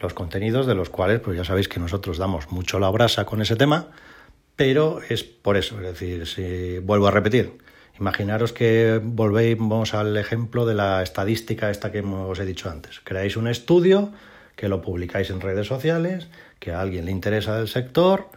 Los 0.00 0.14
contenidos 0.14 0.66
de 0.66 0.74
los 0.74 0.90
cuales, 0.90 1.20
pues 1.20 1.36
ya 1.36 1.44
sabéis 1.44 1.68
que 1.68 1.78
nosotros 1.78 2.18
damos 2.18 2.50
mucho 2.50 2.80
la 2.80 2.90
brasa 2.90 3.24
con 3.24 3.40
ese 3.40 3.54
tema, 3.54 3.90
pero 4.56 5.00
es 5.08 5.22
por 5.22 5.56
eso, 5.56 5.76
es 5.76 5.82
decir, 5.82 6.26
si 6.26 6.78
vuelvo 6.80 7.06
a 7.06 7.12
repetir, 7.12 7.58
imaginaros 7.98 8.52
que 8.52 9.00
volvemos 9.02 9.94
al 9.94 10.16
ejemplo 10.16 10.66
de 10.66 10.74
la 10.74 11.02
estadística 11.02 11.70
esta 11.70 11.92
que 11.92 12.00
os 12.00 12.38
he 12.40 12.44
dicho 12.44 12.68
antes. 12.68 13.00
Creáis 13.04 13.36
un 13.36 13.46
estudio, 13.46 14.12
que 14.56 14.68
lo 14.68 14.82
publicáis 14.82 15.30
en 15.30 15.40
redes 15.40 15.66
sociales, 15.66 16.28
que 16.58 16.72
a 16.72 16.80
alguien 16.80 17.04
le 17.04 17.12
interesa 17.12 17.56
del 17.56 17.68
sector, 17.68 18.28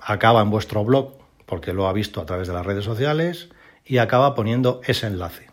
acaba 0.00 0.40
en 0.42 0.50
vuestro 0.50 0.84
blog 0.84 1.14
porque 1.46 1.72
lo 1.72 1.88
ha 1.88 1.92
visto 1.92 2.20
a 2.20 2.26
través 2.26 2.48
de 2.48 2.54
las 2.54 2.66
redes 2.66 2.84
sociales 2.84 3.48
y 3.92 3.98
acaba 3.98 4.34
poniendo 4.34 4.80
ese 4.86 5.06
enlace. 5.06 5.50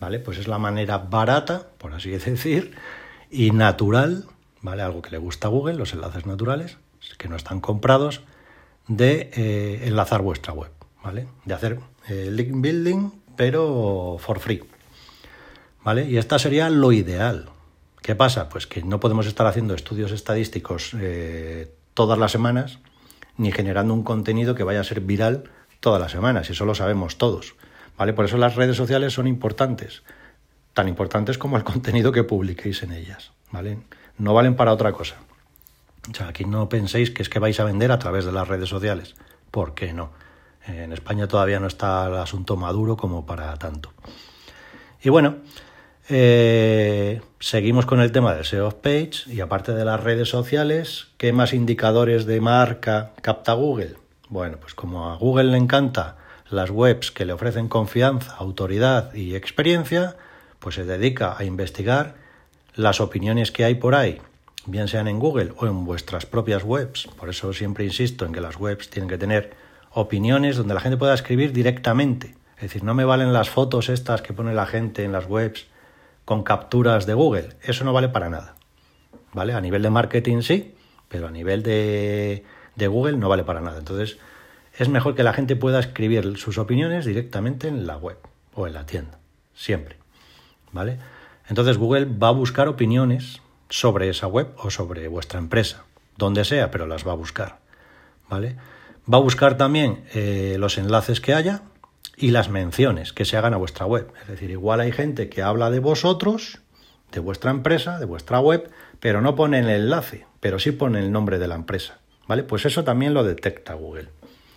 ¿Vale? 0.00 0.18
Pues 0.18 0.38
es 0.38 0.48
la 0.48 0.56
manera 0.56 0.96
barata, 0.96 1.68
por 1.76 1.92
así 1.92 2.08
decir, 2.26 2.74
y 3.30 3.50
natural, 3.50 4.24
¿vale? 4.62 4.80
Algo 4.80 5.02
que 5.02 5.10
le 5.10 5.18
gusta 5.18 5.48
a 5.48 5.50
Google, 5.50 5.74
los 5.74 5.92
enlaces 5.92 6.24
naturales, 6.24 6.78
que 7.18 7.28
no 7.28 7.36
están 7.36 7.60
comprados, 7.60 8.22
de 8.88 9.30
eh, 9.34 9.82
enlazar 9.84 10.22
vuestra 10.22 10.54
web, 10.54 10.70
¿vale? 11.04 11.28
De 11.44 11.52
hacer 11.52 11.80
eh, 12.08 12.30
link 12.32 12.62
building, 12.62 13.10
pero 13.36 14.16
for 14.18 14.40
free. 14.40 14.64
¿Vale? 15.84 16.08
Y 16.08 16.16
esta 16.16 16.38
sería 16.38 16.70
lo 16.70 16.92
ideal. 16.92 17.50
¿Qué 18.00 18.14
pasa? 18.14 18.48
Pues 18.48 18.66
que 18.66 18.82
no 18.82 19.00
podemos 19.00 19.26
estar 19.26 19.46
haciendo 19.46 19.74
estudios 19.74 20.12
estadísticos 20.12 20.96
eh, 20.98 21.74
todas 21.92 22.18
las 22.18 22.32
semanas, 22.32 22.78
ni 23.36 23.52
generando 23.52 23.92
un 23.92 24.02
contenido 24.02 24.54
que 24.54 24.62
vaya 24.62 24.80
a 24.80 24.84
ser 24.84 25.02
viral 25.02 25.50
todas 25.80 26.00
las 26.00 26.12
semanas, 26.12 26.48
y 26.48 26.52
eso 26.52 26.64
lo 26.64 26.74
sabemos 26.74 27.18
todos. 27.18 27.54
¿Vale? 27.98 28.12
Por 28.12 28.24
eso 28.24 28.38
las 28.38 28.56
redes 28.56 28.76
sociales 28.76 29.12
son 29.12 29.26
importantes, 29.26 30.02
tan 30.72 30.88
importantes 30.88 31.36
como 31.36 31.56
el 31.56 31.64
contenido 31.72 32.12
que 32.12 32.24
publiquéis 32.24 32.82
en 32.82 32.92
ellas. 32.92 33.32
¿Vale? 33.50 33.78
No 34.18 34.34
valen 34.34 34.54
para 34.54 34.72
otra 34.72 34.92
cosa. 34.92 35.16
O 36.10 36.14
sea, 36.14 36.28
aquí 36.28 36.44
no 36.44 36.68
penséis 36.68 37.10
que 37.10 37.22
es 37.22 37.28
que 37.28 37.38
vais 37.38 37.58
a 37.60 37.64
vender 37.64 37.92
a 37.92 37.98
través 37.98 38.24
de 38.24 38.32
las 38.32 38.48
redes 38.48 38.68
sociales. 38.68 39.16
¿Por 39.50 39.74
qué 39.74 39.92
no? 39.92 40.12
En 40.66 40.92
España 40.92 41.26
todavía 41.26 41.58
no 41.58 41.66
está 41.66 42.06
el 42.06 42.14
asunto 42.14 42.56
maduro 42.56 42.96
como 42.96 43.26
para 43.26 43.56
tanto. 43.56 43.92
Y 45.02 45.08
bueno, 45.08 45.36
eh, 46.08 47.20
seguimos 47.38 47.86
con 47.86 48.00
el 48.00 48.12
tema 48.12 48.34
del 48.34 48.44
SEO 48.44 48.70
page 48.70 49.22
y 49.26 49.40
aparte 49.40 49.72
de 49.72 49.84
las 49.84 50.02
redes 50.02 50.28
sociales, 50.28 51.08
¿qué 51.16 51.32
más 51.32 51.52
indicadores 51.52 52.26
de 52.26 52.40
marca 52.40 53.12
capta 53.22 53.54
Google? 53.54 53.96
Bueno, 54.30 54.56
pues 54.58 54.74
como 54.74 55.10
a 55.10 55.16
Google 55.16 55.50
le 55.50 55.58
encanta 55.58 56.16
las 56.48 56.70
webs 56.70 57.10
que 57.10 57.26
le 57.26 57.34
ofrecen 57.34 57.68
confianza, 57.68 58.34
autoridad 58.36 59.12
y 59.14 59.34
experiencia, 59.34 60.16
pues 60.58 60.76
se 60.76 60.84
dedica 60.84 61.36
a 61.38 61.44
investigar 61.44 62.14
las 62.74 63.00
opiniones 63.00 63.52
que 63.52 63.64
hay 63.64 63.74
por 63.74 63.94
ahí 63.94 64.20
bien 64.66 64.88
sean 64.88 65.08
en 65.08 65.18
Google 65.18 65.52
o 65.56 65.66
en 65.66 65.84
vuestras 65.84 66.26
propias 66.26 66.64
webs. 66.64 67.08
Por 67.18 67.28
eso 67.28 67.52
siempre 67.52 67.84
insisto 67.84 68.24
en 68.24 68.32
que 68.32 68.40
las 68.40 68.58
webs 68.58 68.90
tienen 68.90 69.08
que 69.08 69.18
tener 69.18 69.54
opiniones 69.92 70.56
donde 70.56 70.74
la 70.74 70.80
gente 70.80 70.96
pueda 70.96 71.14
escribir 71.14 71.52
directamente. 71.52 72.34
Es 72.56 72.62
decir, 72.62 72.84
no 72.84 72.94
me 72.94 73.04
valen 73.04 73.32
las 73.32 73.48
fotos 73.48 73.88
estas 73.88 74.22
que 74.22 74.32
pone 74.32 74.54
la 74.54 74.66
gente 74.66 75.04
en 75.04 75.12
las 75.12 75.26
webs 75.26 75.66
con 76.24 76.42
capturas 76.42 77.06
de 77.06 77.14
Google. 77.14 77.56
Eso 77.62 77.84
no 77.84 77.92
vale 77.92 78.08
para 78.08 78.28
nada. 78.28 78.54
¿Vale? 79.32 79.54
A 79.54 79.60
nivel 79.60 79.82
de 79.82 79.90
marketing 79.90 80.42
sí, 80.42 80.74
pero 81.08 81.28
a 81.28 81.30
nivel 81.30 81.62
de, 81.62 82.44
de 82.80 82.88
Google 82.88 83.16
no 83.16 83.28
vale 83.28 83.44
para 83.44 83.60
nada. 83.60 83.78
Entonces, 83.78 84.18
es 84.76 84.88
mejor 84.88 85.14
que 85.14 85.22
la 85.22 85.32
gente 85.32 85.56
pueda 85.56 85.78
escribir 85.78 86.36
sus 86.36 86.58
opiniones 86.58 87.04
directamente 87.04 87.68
en 87.68 87.86
la 87.86 87.96
web 87.96 88.18
o 88.54 88.66
en 88.66 88.74
la 88.74 88.86
tienda. 88.86 89.18
Siempre. 89.54 89.96
¿Vale? 90.72 90.98
Entonces 91.48 91.78
Google 91.78 92.06
va 92.06 92.28
a 92.28 92.32
buscar 92.32 92.68
opiniones 92.68 93.42
sobre 93.68 94.08
esa 94.08 94.26
web 94.26 94.52
o 94.56 94.70
sobre 94.70 95.08
vuestra 95.08 95.38
empresa, 95.38 95.84
donde 96.16 96.44
sea, 96.44 96.70
pero 96.70 96.86
las 96.86 97.06
va 97.06 97.12
a 97.12 97.16
buscar. 97.16 97.58
¿Vale? 98.28 98.56
Va 99.12 99.18
a 99.18 99.22
buscar 99.22 99.56
también 99.56 100.04
eh, 100.14 100.56
los 100.58 100.78
enlaces 100.78 101.20
que 101.20 101.34
haya 101.34 101.62
y 102.16 102.30
las 102.30 102.48
menciones 102.48 103.12
que 103.12 103.24
se 103.24 103.36
hagan 103.36 103.54
a 103.54 103.56
vuestra 103.56 103.86
web. 103.86 104.12
Es 104.22 104.28
decir, 104.28 104.50
igual 104.50 104.80
hay 104.80 104.92
gente 104.92 105.28
que 105.28 105.42
habla 105.42 105.70
de 105.70 105.80
vosotros, 105.80 106.60
de 107.10 107.20
vuestra 107.20 107.50
empresa, 107.50 107.98
de 107.98 108.06
vuestra 108.06 108.38
web, 108.40 108.70
pero 109.00 109.20
no 109.20 109.34
pone 109.34 109.58
el 109.58 109.68
enlace, 109.68 110.26
pero 110.38 110.58
sí 110.58 110.70
pone 110.72 111.00
el 111.00 111.10
nombre 111.10 111.38
de 111.38 111.48
la 111.48 111.56
empresa. 111.56 111.99
¿Vale? 112.30 112.44
Pues 112.44 112.64
eso 112.64 112.84
también 112.84 113.12
lo 113.12 113.24
detecta 113.24 113.74
Google. 113.74 114.08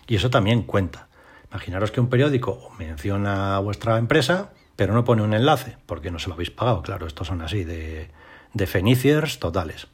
Y 0.05 0.15
eso 0.15 0.29
también 0.29 0.61
cuenta. 0.61 1.07
Imaginaros 1.49 1.89
que 1.89 2.01
un 2.01 2.07
periódico 2.07 2.71
menciona 2.77 3.55
a 3.55 3.59
vuestra 3.61 3.97
empresa, 3.97 4.51
pero 4.75 4.93
no 4.93 5.03
pone 5.03 5.23
un 5.23 5.33
enlace, 5.33 5.77
porque 5.87 6.11
no 6.11 6.19
se 6.19 6.27
lo 6.27 6.35
habéis 6.35 6.51
pagado. 6.51 6.83
Claro, 6.83 7.07
estos 7.07 7.25
son 7.25 7.41
así 7.41 7.63
de, 7.63 8.11
de 8.53 8.67
feniciers 8.67 9.39
totales. 9.39 9.87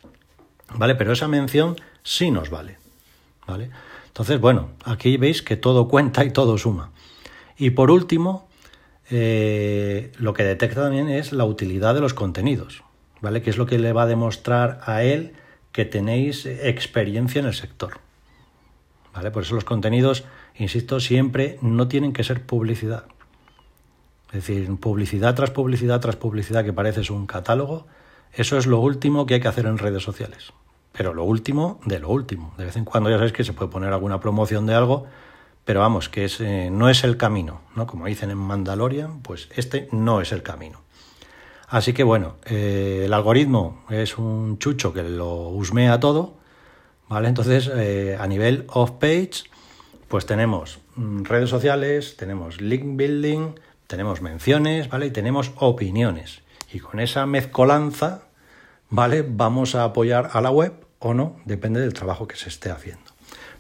¿Vale? 0.76 0.96
Pero 0.96 1.14
esa 1.14 1.30
mención 1.30 1.78
sí 2.04 2.32
nos 2.32 2.50
vale. 2.50 2.80
¿Vale? 3.48 3.70
Entonces, 4.08 4.42
bueno, 4.42 4.72
aquí 4.84 5.16
veis 5.16 5.42
que 5.42 5.56
todo 5.56 5.88
cuenta 5.88 6.26
y 6.26 6.32
todo 6.32 6.58
suma. 6.58 6.92
Y 7.58 7.70
por 7.70 7.92
último, 7.92 8.50
eh, 9.10 10.12
lo 10.18 10.34
que 10.34 10.44
detecta 10.44 10.82
también 10.82 11.08
es 11.08 11.32
la 11.32 11.46
utilidad 11.46 11.96
de 11.96 12.02
los 12.02 12.14
contenidos, 12.14 12.84
¿vale? 13.22 13.42
Que 13.42 13.50
es 13.50 13.58
lo 13.58 13.66
que 13.66 13.80
le 13.80 13.94
va 13.94 14.02
a 14.02 14.08
demostrar 14.08 14.82
a 14.84 15.04
él 15.04 15.32
que 15.72 15.86
tenéis 15.86 16.46
experiencia 16.46 17.40
en 17.40 17.46
el 17.46 17.54
sector. 17.54 18.00
¿Vale? 19.14 19.32
Por 19.32 19.44
eso 19.44 19.56
los 19.56 19.66
contenidos, 19.66 20.24
insisto, 20.56 21.00
siempre 21.00 21.58
no 21.62 21.88
tienen 21.88 22.14
que 22.14 22.24
ser 22.24 22.46
publicidad. 22.46 23.06
Es 24.28 24.46
decir, 24.46 24.70
publicidad 24.78 25.34
tras 25.36 25.50
publicidad 25.50 26.00
tras 26.00 26.16
publicidad 26.16 26.64
que 26.64 26.74
parece 26.74 27.12
un 27.12 27.26
catálogo, 27.26 27.88
eso 28.34 28.58
es 28.58 28.68
lo 28.68 28.80
último 28.80 29.26
que 29.26 29.36
hay 29.36 29.40
que 29.40 29.48
hacer 29.48 29.66
en 29.66 29.80
redes 29.80 30.04
sociales. 30.04 30.54
Pero 30.92 31.14
lo 31.14 31.24
último 31.24 31.80
de 31.86 32.00
lo 32.00 32.10
último. 32.10 32.54
De 32.58 32.66
vez 32.66 32.76
en 32.76 32.86
cuando 32.86 33.10
ya 33.10 33.18
sabéis 33.18 33.34
que 33.34 33.44
se 33.44 33.54
puede 33.54 33.72
poner 33.72 33.92
alguna 33.92 34.20
promoción 34.20 34.66
de 34.66 34.76
algo, 34.76 35.08
pero 35.66 35.82
vamos, 35.82 36.10
que 36.10 36.26
es, 36.26 36.40
eh, 36.42 36.70
no 36.72 36.90
es 36.90 37.04
el 37.04 37.18
camino, 37.18 37.62
¿no? 37.76 37.88
Como 37.88 38.06
dicen 38.06 38.32
en 38.32 38.38
Mandalorian, 38.38 39.22
pues 39.22 39.50
este 39.56 39.88
no 39.92 40.22
es 40.22 40.32
el 40.32 40.44
camino. 40.44 40.82
Así 41.70 41.94
que 41.94 42.04
bueno, 42.04 42.38
eh, 42.46 43.04
el 43.06 43.14
algoritmo 43.14 43.84
es 43.92 44.18
un 44.18 44.58
chucho 44.58 44.92
que 44.92 45.04
lo 45.04 45.50
husmea 45.50 46.00
todo, 46.00 46.34
¿vale? 47.08 47.28
Entonces, 47.30 47.70
eh, 47.72 48.18
a 48.20 48.26
nivel 48.26 48.66
off-page, 48.70 49.44
pues 50.08 50.26
tenemos 50.26 50.80
mm, 50.96 51.26
redes 51.26 51.52
sociales, 51.52 52.18
tenemos 52.18 52.60
link 52.60 52.98
building, 52.98 53.52
tenemos 53.86 54.22
menciones, 54.22 54.90
¿vale? 54.90 55.08
Y 55.08 55.12
tenemos 55.12 55.52
opiniones. 55.58 56.42
Y 56.74 56.80
con 56.80 57.00
esa 57.00 57.28
mezcolanza, 57.28 58.24
¿vale? 58.90 59.24
Vamos 59.28 59.76
a 59.76 59.84
apoyar 59.84 60.32
a 60.34 60.42
la 60.42 60.50
web 60.50 60.74
o 60.98 61.14
no, 61.14 61.36
depende 61.46 61.80
del 61.82 61.94
trabajo 61.94 62.28
que 62.28 62.36
se 62.36 62.50
esté 62.50 62.72
haciendo. 62.72 63.12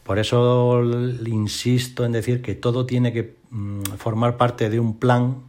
Por 0.03 0.17
eso 0.17 0.81
insisto 1.27 2.05
en 2.05 2.11
decir 2.11 2.41
que 2.41 2.55
todo 2.55 2.87
tiene 2.87 3.13
que 3.13 3.35
mm, 3.51 3.83
formar 3.97 4.37
parte 4.37 4.71
de 4.71 4.79
un 4.79 4.97
plan, 4.97 5.43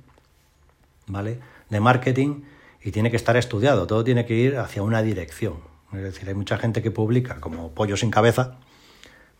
¿vale? 1.06 1.40
De 1.70 1.80
marketing 1.80 2.42
y 2.82 2.92
tiene 2.92 3.10
que 3.10 3.16
estar 3.16 3.36
estudiado, 3.36 3.86
todo 3.86 4.04
tiene 4.04 4.24
que 4.24 4.34
ir 4.34 4.56
hacia 4.56 4.82
una 4.82 5.02
dirección. 5.02 5.54
Es 5.92 6.02
decir, 6.02 6.28
hay 6.28 6.34
mucha 6.34 6.56
gente 6.56 6.82
que 6.82 6.90
publica 6.90 7.40
como 7.40 7.72
pollo 7.72 7.96
sin 7.96 8.10
cabeza, 8.10 8.58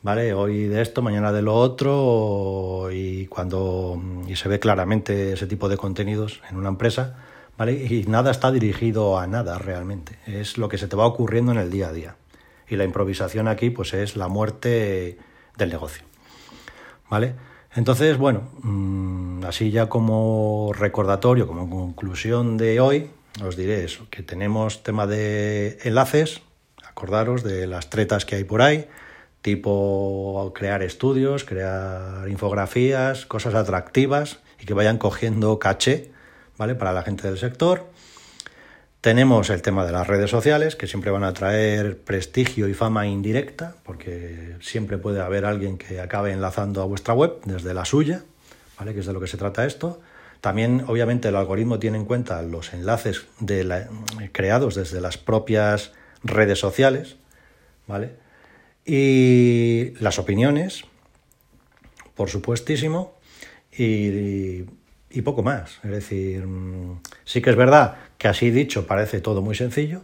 ¿vale? 0.03 0.35
Hoy 0.35 0.65
de 0.65 0.83
esto, 0.83 1.01
mañana 1.03 1.33
de 1.33 1.43
lo 1.43 1.55
otro, 1.55 2.91
y 2.93 3.27
cuando 3.27 4.01
y 4.27 4.37
se 4.37 4.49
ve 4.49 4.59
claramente 4.59 5.33
ese 5.33 5.47
tipo 5.47 5.69
de 5.69 5.77
contenidos 5.77 6.43
en 6.51 6.57
una 6.57 6.69
empresa, 6.69 7.17
¿vale? 7.57 7.73
Y 7.73 8.05
nada 8.05 8.31
está 8.31 8.51
dirigido 8.51 9.19
a 9.19 9.27
nada 9.27 9.59
realmente, 9.59 10.19
es 10.27 10.59
lo 10.59 10.69
que 10.69 10.79
se 10.79 10.89
te 10.89 10.97
va 10.97 11.07
ocurriendo 11.07 11.53
en 11.53 11.59
el 11.59 11.71
día 11.71 11.89
a 11.89 11.93
día. 11.93 12.17
Y 12.69 12.77
la 12.77 12.85
improvisación 12.85 13.49
aquí, 13.49 13.71
pues 13.71 13.95
es 13.95 14.17
la 14.17 14.29
muerte 14.29 15.19
del 15.57 15.71
negocio, 15.71 16.05
¿vale? 17.09 17.35
Entonces, 17.75 18.19
bueno, 18.19 18.51
mm, 18.63 19.45
así 19.45 19.71
ya 19.71 19.89
como 19.89 20.73
recordatorio, 20.75 21.47
como 21.47 21.71
conclusión 21.71 22.57
de 22.57 22.81
hoy, 22.81 23.11
os 23.45 23.57
diré 23.57 23.85
eso, 23.85 24.07
que 24.11 24.23
tenemos 24.23 24.83
tema 24.83 25.07
de 25.07 25.79
enlaces, 25.85 26.43
acordaros 26.85 27.43
de 27.43 27.67
las 27.67 27.91
tretas 27.91 28.25
que 28.25 28.37
hay 28.37 28.45
por 28.45 28.63
ahí, 28.63 28.89
tipo 29.43 30.53
crear 30.55 30.83
estudios, 30.83 31.45
crear 31.45 32.29
infografías, 32.29 33.27
cosas 33.27 33.55
atractivas 33.55 34.41
y 34.61 34.67
que 34.67 34.75
vayan 34.75 34.99
cogiendo 34.99 35.59
caché, 35.59 36.11
¿vale? 36.59 36.75
Para 36.75 36.93
la 36.93 37.03
gente 37.03 37.27
del 37.27 37.39
sector. 37.39 37.87
Tenemos 39.01 39.49
el 39.49 39.63
tema 39.63 39.87
de 39.87 39.93
las 39.93 40.07
redes 40.07 40.29
sociales, 40.29 40.77
que 40.77 40.87
siempre 40.87 41.11
van 41.11 41.25
a 41.25 41.33
traer 41.33 41.97
prestigio 42.03 42.69
y 42.69 42.75
fama 42.75 43.07
indirecta, 43.07 43.75
porque 43.83 44.57
siempre 44.61 44.99
puede 44.99 45.23
haber 45.23 45.47
alguien 45.47 45.79
que 45.79 46.01
acabe 46.01 46.33
enlazando 46.33 46.83
a 46.83 46.85
vuestra 46.85 47.15
web 47.15 47.39
desde 47.47 47.73
la 47.73 47.87
suya, 47.87 48.25
¿vale? 48.79 48.93
Que 48.93 49.01
es 49.01 49.07
de 49.07 49.15
lo 49.15 49.21
que 49.21 49.27
se 49.27 49.39
trata 49.39 49.65
esto. 49.65 50.03
También, 50.41 50.85
obviamente, 50.87 51.29
el 51.29 51.37
algoritmo 51.37 51.79
tiene 51.79 51.99
en 51.99 52.07
cuenta 52.07 52.41
los 52.43 52.73
enlaces 52.73 53.27
creados 54.33 54.75
desde 54.75 55.01
las 55.01 55.19
propias 55.19 55.93
redes 56.23 56.59
sociales, 56.59 57.17
¿vale? 57.87 58.13
Y 58.87 59.93
las 60.01 60.19
opiniones, 60.19 60.85
por 62.15 62.31
supuestísimo, 62.31 63.19
y, 63.71 64.65
y, 65.11 65.23
poco 65.23 65.43
más. 65.43 65.79
Es 65.85 65.91
decir, 65.91 66.47
mm, 66.47 67.01
sí 67.25 67.43
que 67.43 67.51
es 67.51 67.57
verdad 67.57 67.97
que 68.19 68.29
así 68.29 68.51
dicho 68.51 68.87
parece 68.87 69.21
todo 69.21 69.43
muy 69.43 69.55
sencillo, 69.55 70.03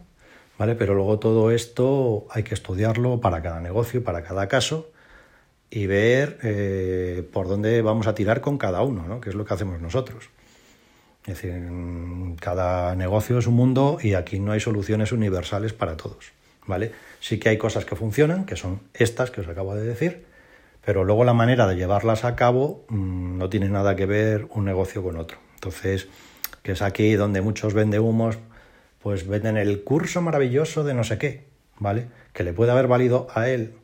¿vale? 0.58 0.74
Pero 0.74 0.94
luego 0.94 1.18
todo 1.18 1.50
esto 1.50 2.26
hay 2.30 2.42
que 2.42 2.54
estudiarlo 2.54 3.20
para 3.20 3.42
cada 3.42 3.60
negocio, 3.60 4.04
para 4.04 4.22
cada 4.22 4.48
caso, 4.48 4.92
y 5.70 5.86
ver 5.86 6.38
eh, 6.42 7.28
por 7.32 7.48
dónde 7.48 7.82
vamos 7.82 8.06
a 8.06 8.14
tirar 8.14 8.40
con 8.40 8.58
cada 8.58 8.82
uno, 8.82 9.06
¿no? 9.06 9.20
que 9.20 9.30
es 9.30 9.34
lo 9.34 9.44
que 9.44 9.54
hacemos 9.54 9.80
nosotros. 9.80 10.30
Es 11.26 11.42
decir, 11.42 11.60
cada 12.40 12.94
negocio 12.94 13.38
es 13.38 13.46
un 13.46 13.54
mundo 13.54 13.98
y 14.00 14.14
aquí 14.14 14.38
no 14.38 14.52
hay 14.52 14.60
soluciones 14.60 15.10
universales 15.10 15.72
para 15.72 15.96
todos. 15.96 16.32
¿vale? 16.66 16.92
Sí 17.20 17.38
que 17.38 17.48
hay 17.48 17.58
cosas 17.58 17.84
que 17.84 17.96
funcionan, 17.96 18.44
que 18.44 18.56
son 18.56 18.80
estas 18.94 19.30
que 19.30 19.40
os 19.40 19.48
acabo 19.48 19.74
de 19.74 19.84
decir, 19.84 20.24
pero 20.84 21.04
luego 21.04 21.24
la 21.24 21.32
manera 21.32 21.66
de 21.66 21.76
llevarlas 21.76 22.24
a 22.24 22.36
cabo 22.36 22.84
mm, 22.88 23.38
no 23.38 23.48
tiene 23.48 23.68
nada 23.68 23.96
que 23.96 24.06
ver 24.06 24.46
un 24.50 24.64
negocio 24.64 25.02
con 25.02 25.16
otro. 25.16 25.38
Entonces, 25.54 26.08
que 26.62 26.72
es 26.72 26.82
aquí 26.82 27.14
donde 27.14 27.40
muchos 27.40 27.74
vende 27.74 27.98
humos, 27.98 28.38
pues 29.02 29.26
venden 29.26 29.56
el 29.56 29.82
curso 29.82 30.20
maravilloso 30.22 30.84
de 30.84 30.94
no 30.94 31.04
sé 31.04 31.18
qué, 31.18 31.44
¿vale? 31.78 32.06
Que 32.32 32.44
le 32.44 32.52
puede 32.52 32.72
haber 32.72 32.86
valido 32.86 33.28
a 33.34 33.48
él 33.48 33.74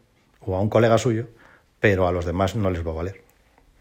o 0.41 0.57
a 0.57 0.61
un 0.61 0.69
colega 0.69 0.99
suyo, 0.99 1.27
pero 1.83 2.07
a 2.07 2.13
los 2.13 2.25
demás 2.25 2.55
no 2.55 2.71
les 2.71 2.87
va 2.87 2.93
a 2.93 2.95
valer, 2.95 3.23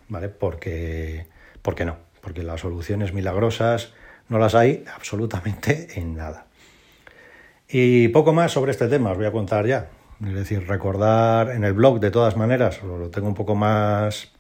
¿vale? 0.10 0.28
Porque, 0.28 1.28
porque 1.62 1.86
no, 1.86 1.98
porque 2.20 2.42
las 2.42 2.62
soluciones 2.62 3.14
milagrosas 3.14 3.94
no 4.28 4.40
las 4.40 4.56
hay 4.56 4.84
absolutamente 4.96 5.88
en 6.00 6.16
nada. 6.16 6.48
Y 7.70 8.08
poco 8.08 8.34
más 8.34 8.54
sobre 8.54 8.72
este 8.72 8.88
tema 8.88 9.12
os 9.12 9.18
voy 9.18 9.28
a 9.28 9.32
contar 9.32 9.68
ya. 9.68 9.90
Es 10.26 10.34
decir, 10.34 10.68
recordar 10.68 11.52
en 11.52 11.64
el 11.64 11.74
blog 11.74 12.00
de 12.00 12.10
todas 12.10 12.36
maneras, 12.36 12.82
lo 12.82 13.12
tengo 13.12 13.28
un 13.28 13.36
poco 13.36 13.54
más 13.54 14.32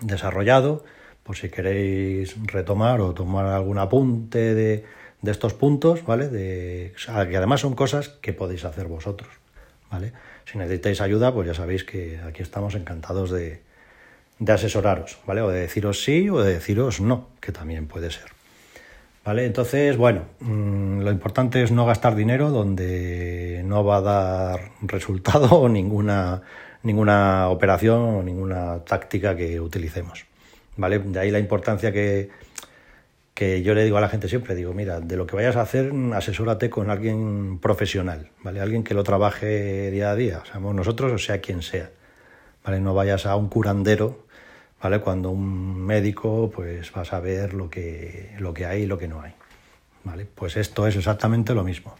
desarrollado, 0.00 0.82
por 1.24 1.36
si 1.36 1.50
queréis 1.50 2.36
retomar 2.46 3.02
o 3.02 3.12
tomar 3.12 3.44
algún 3.46 3.78
apunte 3.78 4.54
de, 4.54 4.84
estos 5.24 5.52
puntos, 5.52 6.06
¿vale? 6.06 6.30
Que 6.30 7.36
además 7.36 7.60
son 7.60 7.74
cosas 7.74 8.08
que 8.08 8.32
podéis 8.32 8.64
hacer 8.64 8.86
vosotros, 8.86 9.28
¿vale? 9.90 10.12
Si 10.44 10.58
necesitáis 10.58 11.00
ayuda, 11.00 11.32
pues 11.32 11.46
ya 11.46 11.54
sabéis 11.54 11.84
que 11.84 12.20
aquí 12.26 12.42
estamos 12.42 12.74
encantados 12.74 13.30
de, 13.30 13.60
de 14.38 14.52
asesoraros, 14.52 15.18
¿vale? 15.26 15.42
O 15.42 15.50
de 15.50 15.60
deciros 15.60 16.02
sí 16.02 16.28
o 16.30 16.40
de 16.40 16.54
deciros 16.54 17.00
no, 17.00 17.28
que 17.40 17.52
también 17.52 17.86
puede 17.86 18.10
ser. 18.10 18.38
¿Vale? 19.24 19.44
Entonces, 19.44 19.96
bueno, 19.96 20.22
mm, 20.40 21.00
lo 21.00 21.10
importante 21.10 21.62
es 21.62 21.70
no 21.70 21.84
gastar 21.84 22.14
dinero 22.14 22.50
donde 22.50 23.62
no 23.64 23.84
va 23.84 23.96
a 23.96 24.00
dar 24.00 24.60
resultado 24.82 25.68
ninguna, 25.68 26.42
ninguna 26.82 27.48
operación 27.48 28.00
o 28.00 28.22
ninguna 28.22 28.84
táctica 28.84 29.36
que 29.36 29.60
utilicemos. 29.60 30.24
¿Vale? 30.76 31.00
De 31.00 31.18
ahí 31.18 31.30
la 31.30 31.40
importancia 31.40 31.92
que, 31.92 32.30
que 33.38 33.62
yo 33.62 33.72
le 33.72 33.84
digo 33.84 33.98
a 33.98 34.00
la 34.00 34.08
gente 34.08 34.28
siempre, 34.28 34.56
digo, 34.56 34.74
mira, 34.74 34.98
de 34.98 35.16
lo 35.16 35.24
que 35.24 35.36
vayas 35.36 35.54
a 35.54 35.60
hacer, 35.60 35.92
asesórate 36.12 36.68
con 36.68 36.90
alguien 36.90 37.60
profesional, 37.60 38.30
¿vale? 38.42 38.60
Alguien 38.60 38.82
que 38.82 38.94
lo 38.94 39.04
trabaje 39.04 39.92
día 39.92 40.10
a 40.10 40.16
día, 40.16 40.42
seamos 40.50 40.74
nosotros 40.74 41.12
o 41.12 41.18
sea 41.18 41.40
quien 41.40 41.62
sea, 41.62 41.88
¿vale? 42.64 42.80
No 42.80 42.94
vayas 42.94 43.26
a 43.26 43.36
un 43.36 43.48
curandero 43.48 44.26
¿vale? 44.82 45.00
Cuando 45.00 45.30
un 45.30 45.80
médico 45.80 46.50
pues 46.52 46.90
va 46.96 47.02
a 47.02 47.04
saber 47.04 47.54
lo 47.54 47.70
que, 47.70 48.34
lo 48.40 48.52
que 48.52 48.66
hay 48.66 48.82
y 48.82 48.86
lo 48.86 48.98
que 48.98 49.06
no 49.06 49.20
hay, 49.20 49.34
¿vale? 50.02 50.26
Pues 50.26 50.56
esto 50.56 50.88
es 50.88 50.96
exactamente 50.96 51.54
lo 51.54 51.62
mismo. 51.62 51.94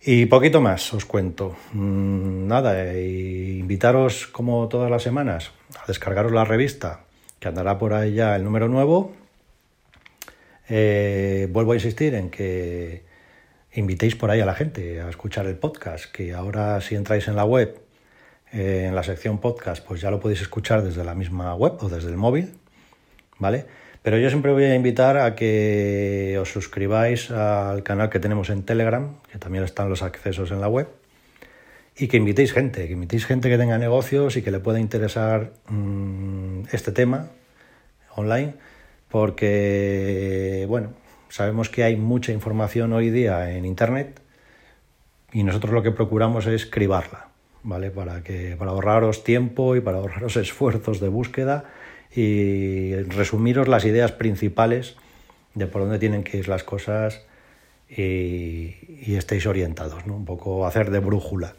Y 0.00 0.26
poquito 0.26 0.60
más 0.60 0.92
os 0.94 1.04
cuento. 1.04 1.56
Mm, 1.72 2.48
nada, 2.48 2.92
eh, 2.92 3.56
invitaros 3.58 4.26
como 4.26 4.68
todas 4.68 4.90
las 4.90 5.02
semanas 5.04 5.52
a 5.80 5.86
descargaros 5.86 6.32
la 6.32 6.44
revista, 6.44 7.04
que 7.38 7.48
andará 7.48 7.78
por 7.78 7.92
ahí 7.92 8.14
ya 8.14 8.36
el 8.36 8.42
número 8.42 8.68
nuevo. 8.68 9.12
Eh, 10.68 11.48
vuelvo 11.50 11.72
a 11.72 11.74
insistir 11.74 12.14
en 12.14 12.30
que 12.30 13.04
invitéis 13.72 14.16
por 14.16 14.30
ahí 14.30 14.40
a 14.40 14.46
la 14.46 14.54
gente 14.54 15.00
a 15.00 15.08
escuchar 15.08 15.46
el 15.46 15.56
podcast, 15.56 16.06
que 16.12 16.34
ahora 16.34 16.80
si 16.80 16.94
entráis 16.94 17.28
en 17.28 17.36
la 17.36 17.44
web 17.44 17.80
eh, 18.52 18.86
en 18.88 18.94
la 18.94 19.02
sección 19.02 19.38
podcast, 19.38 19.84
pues 19.86 20.00
ya 20.00 20.10
lo 20.10 20.20
podéis 20.20 20.40
escuchar 20.40 20.82
desde 20.82 21.04
la 21.04 21.14
misma 21.14 21.54
web 21.54 21.74
o 21.80 21.88
desde 21.88 22.08
el 22.08 22.16
móvil, 22.16 22.54
¿vale? 23.38 23.66
Pero 24.02 24.16
yo 24.18 24.30
siempre 24.30 24.52
voy 24.52 24.64
a 24.64 24.74
invitar 24.74 25.18
a 25.18 25.34
que 25.34 26.38
os 26.40 26.50
suscribáis 26.50 27.30
al 27.30 27.82
canal 27.82 28.08
que 28.08 28.20
tenemos 28.20 28.48
en 28.48 28.62
Telegram, 28.62 29.16
que 29.30 29.38
también 29.38 29.64
están 29.64 29.90
los 29.90 30.02
accesos 30.02 30.50
en 30.50 30.60
la 30.60 30.68
web, 30.68 30.88
y 31.96 32.08
que 32.08 32.16
invitéis 32.16 32.52
gente, 32.52 32.86
que 32.86 32.92
invitéis 32.92 33.26
gente 33.26 33.50
que 33.50 33.58
tenga 33.58 33.76
negocios 33.76 34.36
y 34.36 34.42
que 34.42 34.50
le 34.50 34.60
pueda 34.60 34.80
interesar 34.80 35.52
mm, 35.68 36.62
este 36.72 36.92
tema 36.92 37.28
online, 38.14 38.54
porque, 39.10 40.66
bueno, 40.68 40.90
sabemos 41.28 41.68
que 41.68 41.84
hay 41.84 41.96
mucha 41.96 42.32
información 42.32 42.92
hoy 42.92 43.10
día 43.10 43.52
en 43.52 43.64
Internet 43.64 44.20
y 45.32 45.42
nosotros 45.42 45.72
lo 45.72 45.82
que 45.82 45.90
procuramos 45.90 46.46
es 46.46 46.66
cribarla. 46.66 47.28
¿vale? 47.62 47.90
Para, 47.90 48.22
que, 48.22 48.56
para 48.58 48.70
ahorraros 48.70 49.24
tiempo 49.24 49.76
y 49.76 49.80
para 49.80 49.98
ahorraros 49.98 50.36
esfuerzos 50.38 51.00
de 51.00 51.08
búsqueda 51.08 51.64
y 52.14 52.94
resumiros 53.02 53.68
las 53.68 53.84
ideas 53.84 54.12
principales 54.12 54.96
de 55.54 55.66
por 55.66 55.82
dónde 55.82 55.98
tienen 55.98 56.24
que 56.24 56.38
ir 56.38 56.48
las 56.48 56.64
cosas 56.64 57.22
y, 57.88 58.76
y 59.06 59.16
estéis 59.16 59.46
orientados, 59.46 60.06
¿no? 60.06 60.16
Un 60.16 60.24
poco 60.24 60.66
hacer 60.66 60.90
de 60.90 61.00
brújula. 61.00 61.54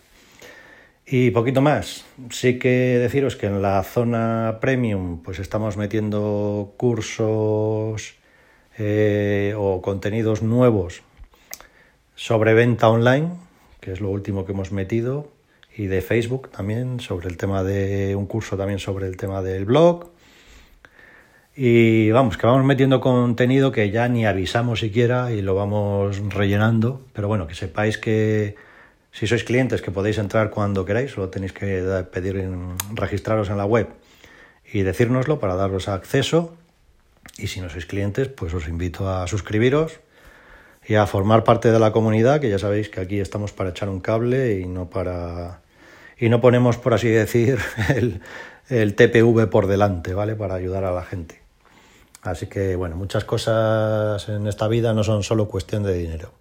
Y 1.11 1.31
poquito 1.31 1.61
más. 1.61 2.05
Sí 2.29 2.59
que 2.59 2.99
deciros 2.99 3.35
que 3.35 3.47
en 3.47 3.63
la 3.63 3.81
zona 3.81 4.59
premium 4.61 5.23
pues 5.23 5.39
estamos 5.39 5.75
metiendo 5.75 6.75
cursos 6.77 8.13
eh, 8.77 9.55
o 9.57 9.81
contenidos 9.81 10.43
nuevos 10.43 11.01
sobre 12.13 12.53
venta 12.53 12.89
online, 12.89 13.31
que 13.79 13.91
es 13.91 14.01
lo 14.01 14.11
último 14.11 14.45
que 14.45 14.51
hemos 14.51 14.71
metido 14.71 15.31
y 15.75 15.87
de 15.87 16.01
Facebook 16.01 16.51
también, 16.51 16.99
sobre 16.99 17.27
el 17.27 17.37
tema 17.37 17.63
de 17.63 18.15
un 18.15 18.27
curso 18.27 18.55
también 18.55 18.77
sobre 18.77 19.07
el 19.07 19.17
tema 19.17 19.41
del 19.41 19.65
blog. 19.65 20.11
Y 21.55 22.11
vamos, 22.11 22.37
que 22.37 22.45
vamos 22.45 22.65
metiendo 22.65 23.01
contenido 23.01 23.71
que 23.71 23.89
ya 23.89 24.07
ni 24.07 24.27
avisamos 24.27 24.81
siquiera 24.81 25.31
y 25.31 25.41
lo 25.41 25.55
vamos 25.55 26.21
rellenando. 26.29 27.01
Pero 27.13 27.27
bueno, 27.27 27.47
que 27.47 27.55
sepáis 27.55 27.97
que 27.97 28.68
si 29.11 29.27
sois 29.27 29.43
clientes 29.43 29.81
que 29.81 29.91
podéis 29.91 30.17
entrar 30.17 30.49
cuando 30.49 30.85
queráis, 30.85 31.11
solo 31.11 31.29
tenéis 31.29 31.53
que 31.53 32.05
pedir 32.11 32.49
registraros 32.93 33.49
en 33.49 33.57
la 33.57 33.65
web 33.65 33.89
y 34.71 34.81
decírnoslo 34.81 35.39
para 35.39 35.55
daros 35.55 35.87
acceso. 35.87 36.55
Y 37.37 37.47
si 37.47 37.61
no 37.61 37.69
sois 37.69 37.85
clientes, 37.85 38.27
pues 38.27 38.53
os 38.53 38.67
invito 38.67 39.09
a 39.09 39.27
suscribiros 39.27 39.99
y 40.85 40.95
a 40.95 41.05
formar 41.05 41.43
parte 41.43 41.71
de 41.71 41.79
la 41.79 41.91
comunidad, 41.91 42.39
que 42.39 42.49
ya 42.49 42.59
sabéis 42.59 42.89
que 42.89 42.99
aquí 43.01 43.19
estamos 43.19 43.51
para 43.51 43.71
echar 43.71 43.89
un 43.89 43.99
cable 43.99 44.59
y 44.59 44.65
no 44.65 44.89
para 44.89 45.61
y 46.19 46.27
no 46.29 46.41
ponemos, 46.41 46.77
por 46.77 46.93
así 46.93 47.07
decir, 47.07 47.59
el, 47.95 48.21
el 48.67 48.95
TPV 48.95 49.47
por 49.49 49.67
delante, 49.67 50.13
¿vale? 50.13 50.35
Para 50.35 50.55
ayudar 50.55 50.83
a 50.83 50.91
la 50.91 51.03
gente. 51.03 51.41
Así 52.21 52.47
que, 52.47 52.75
bueno, 52.75 52.97
muchas 52.97 53.23
cosas 53.23 54.27
en 54.27 54.47
esta 54.47 54.67
vida 54.67 54.93
no 54.93 55.03
son 55.03 55.23
solo 55.23 55.47
cuestión 55.47 55.83
de 55.83 55.93
dinero. 55.93 56.33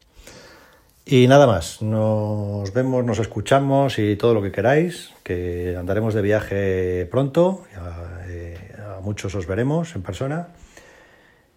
Y 1.11 1.27
nada 1.27 1.47
más, 1.47 1.81
nos 1.81 2.71
vemos, 2.75 3.03
nos 3.03 3.19
escuchamos 3.19 3.99
y 3.99 4.17
todo 4.17 4.35
lo 4.35 4.43
que 4.43 4.53
queráis, 4.53 5.15
que 5.23 5.75
andaremos 5.75 6.13
de 6.13 6.21
viaje 6.21 7.09
pronto, 7.11 7.65
a, 7.79 8.27
eh, 8.29 8.75
a 8.79 9.01
muchos 9.01 9.35
os 9.35 9.47
veremos 9.47 9.97
en 9.97 10.03
persona 10.03 10.49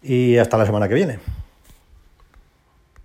y 0.01 0.37
hasta 0.37 0.57
la 0.57 0.65
semana 0.65 0.87
que 0.87 0.93
viene. 0.93 1.19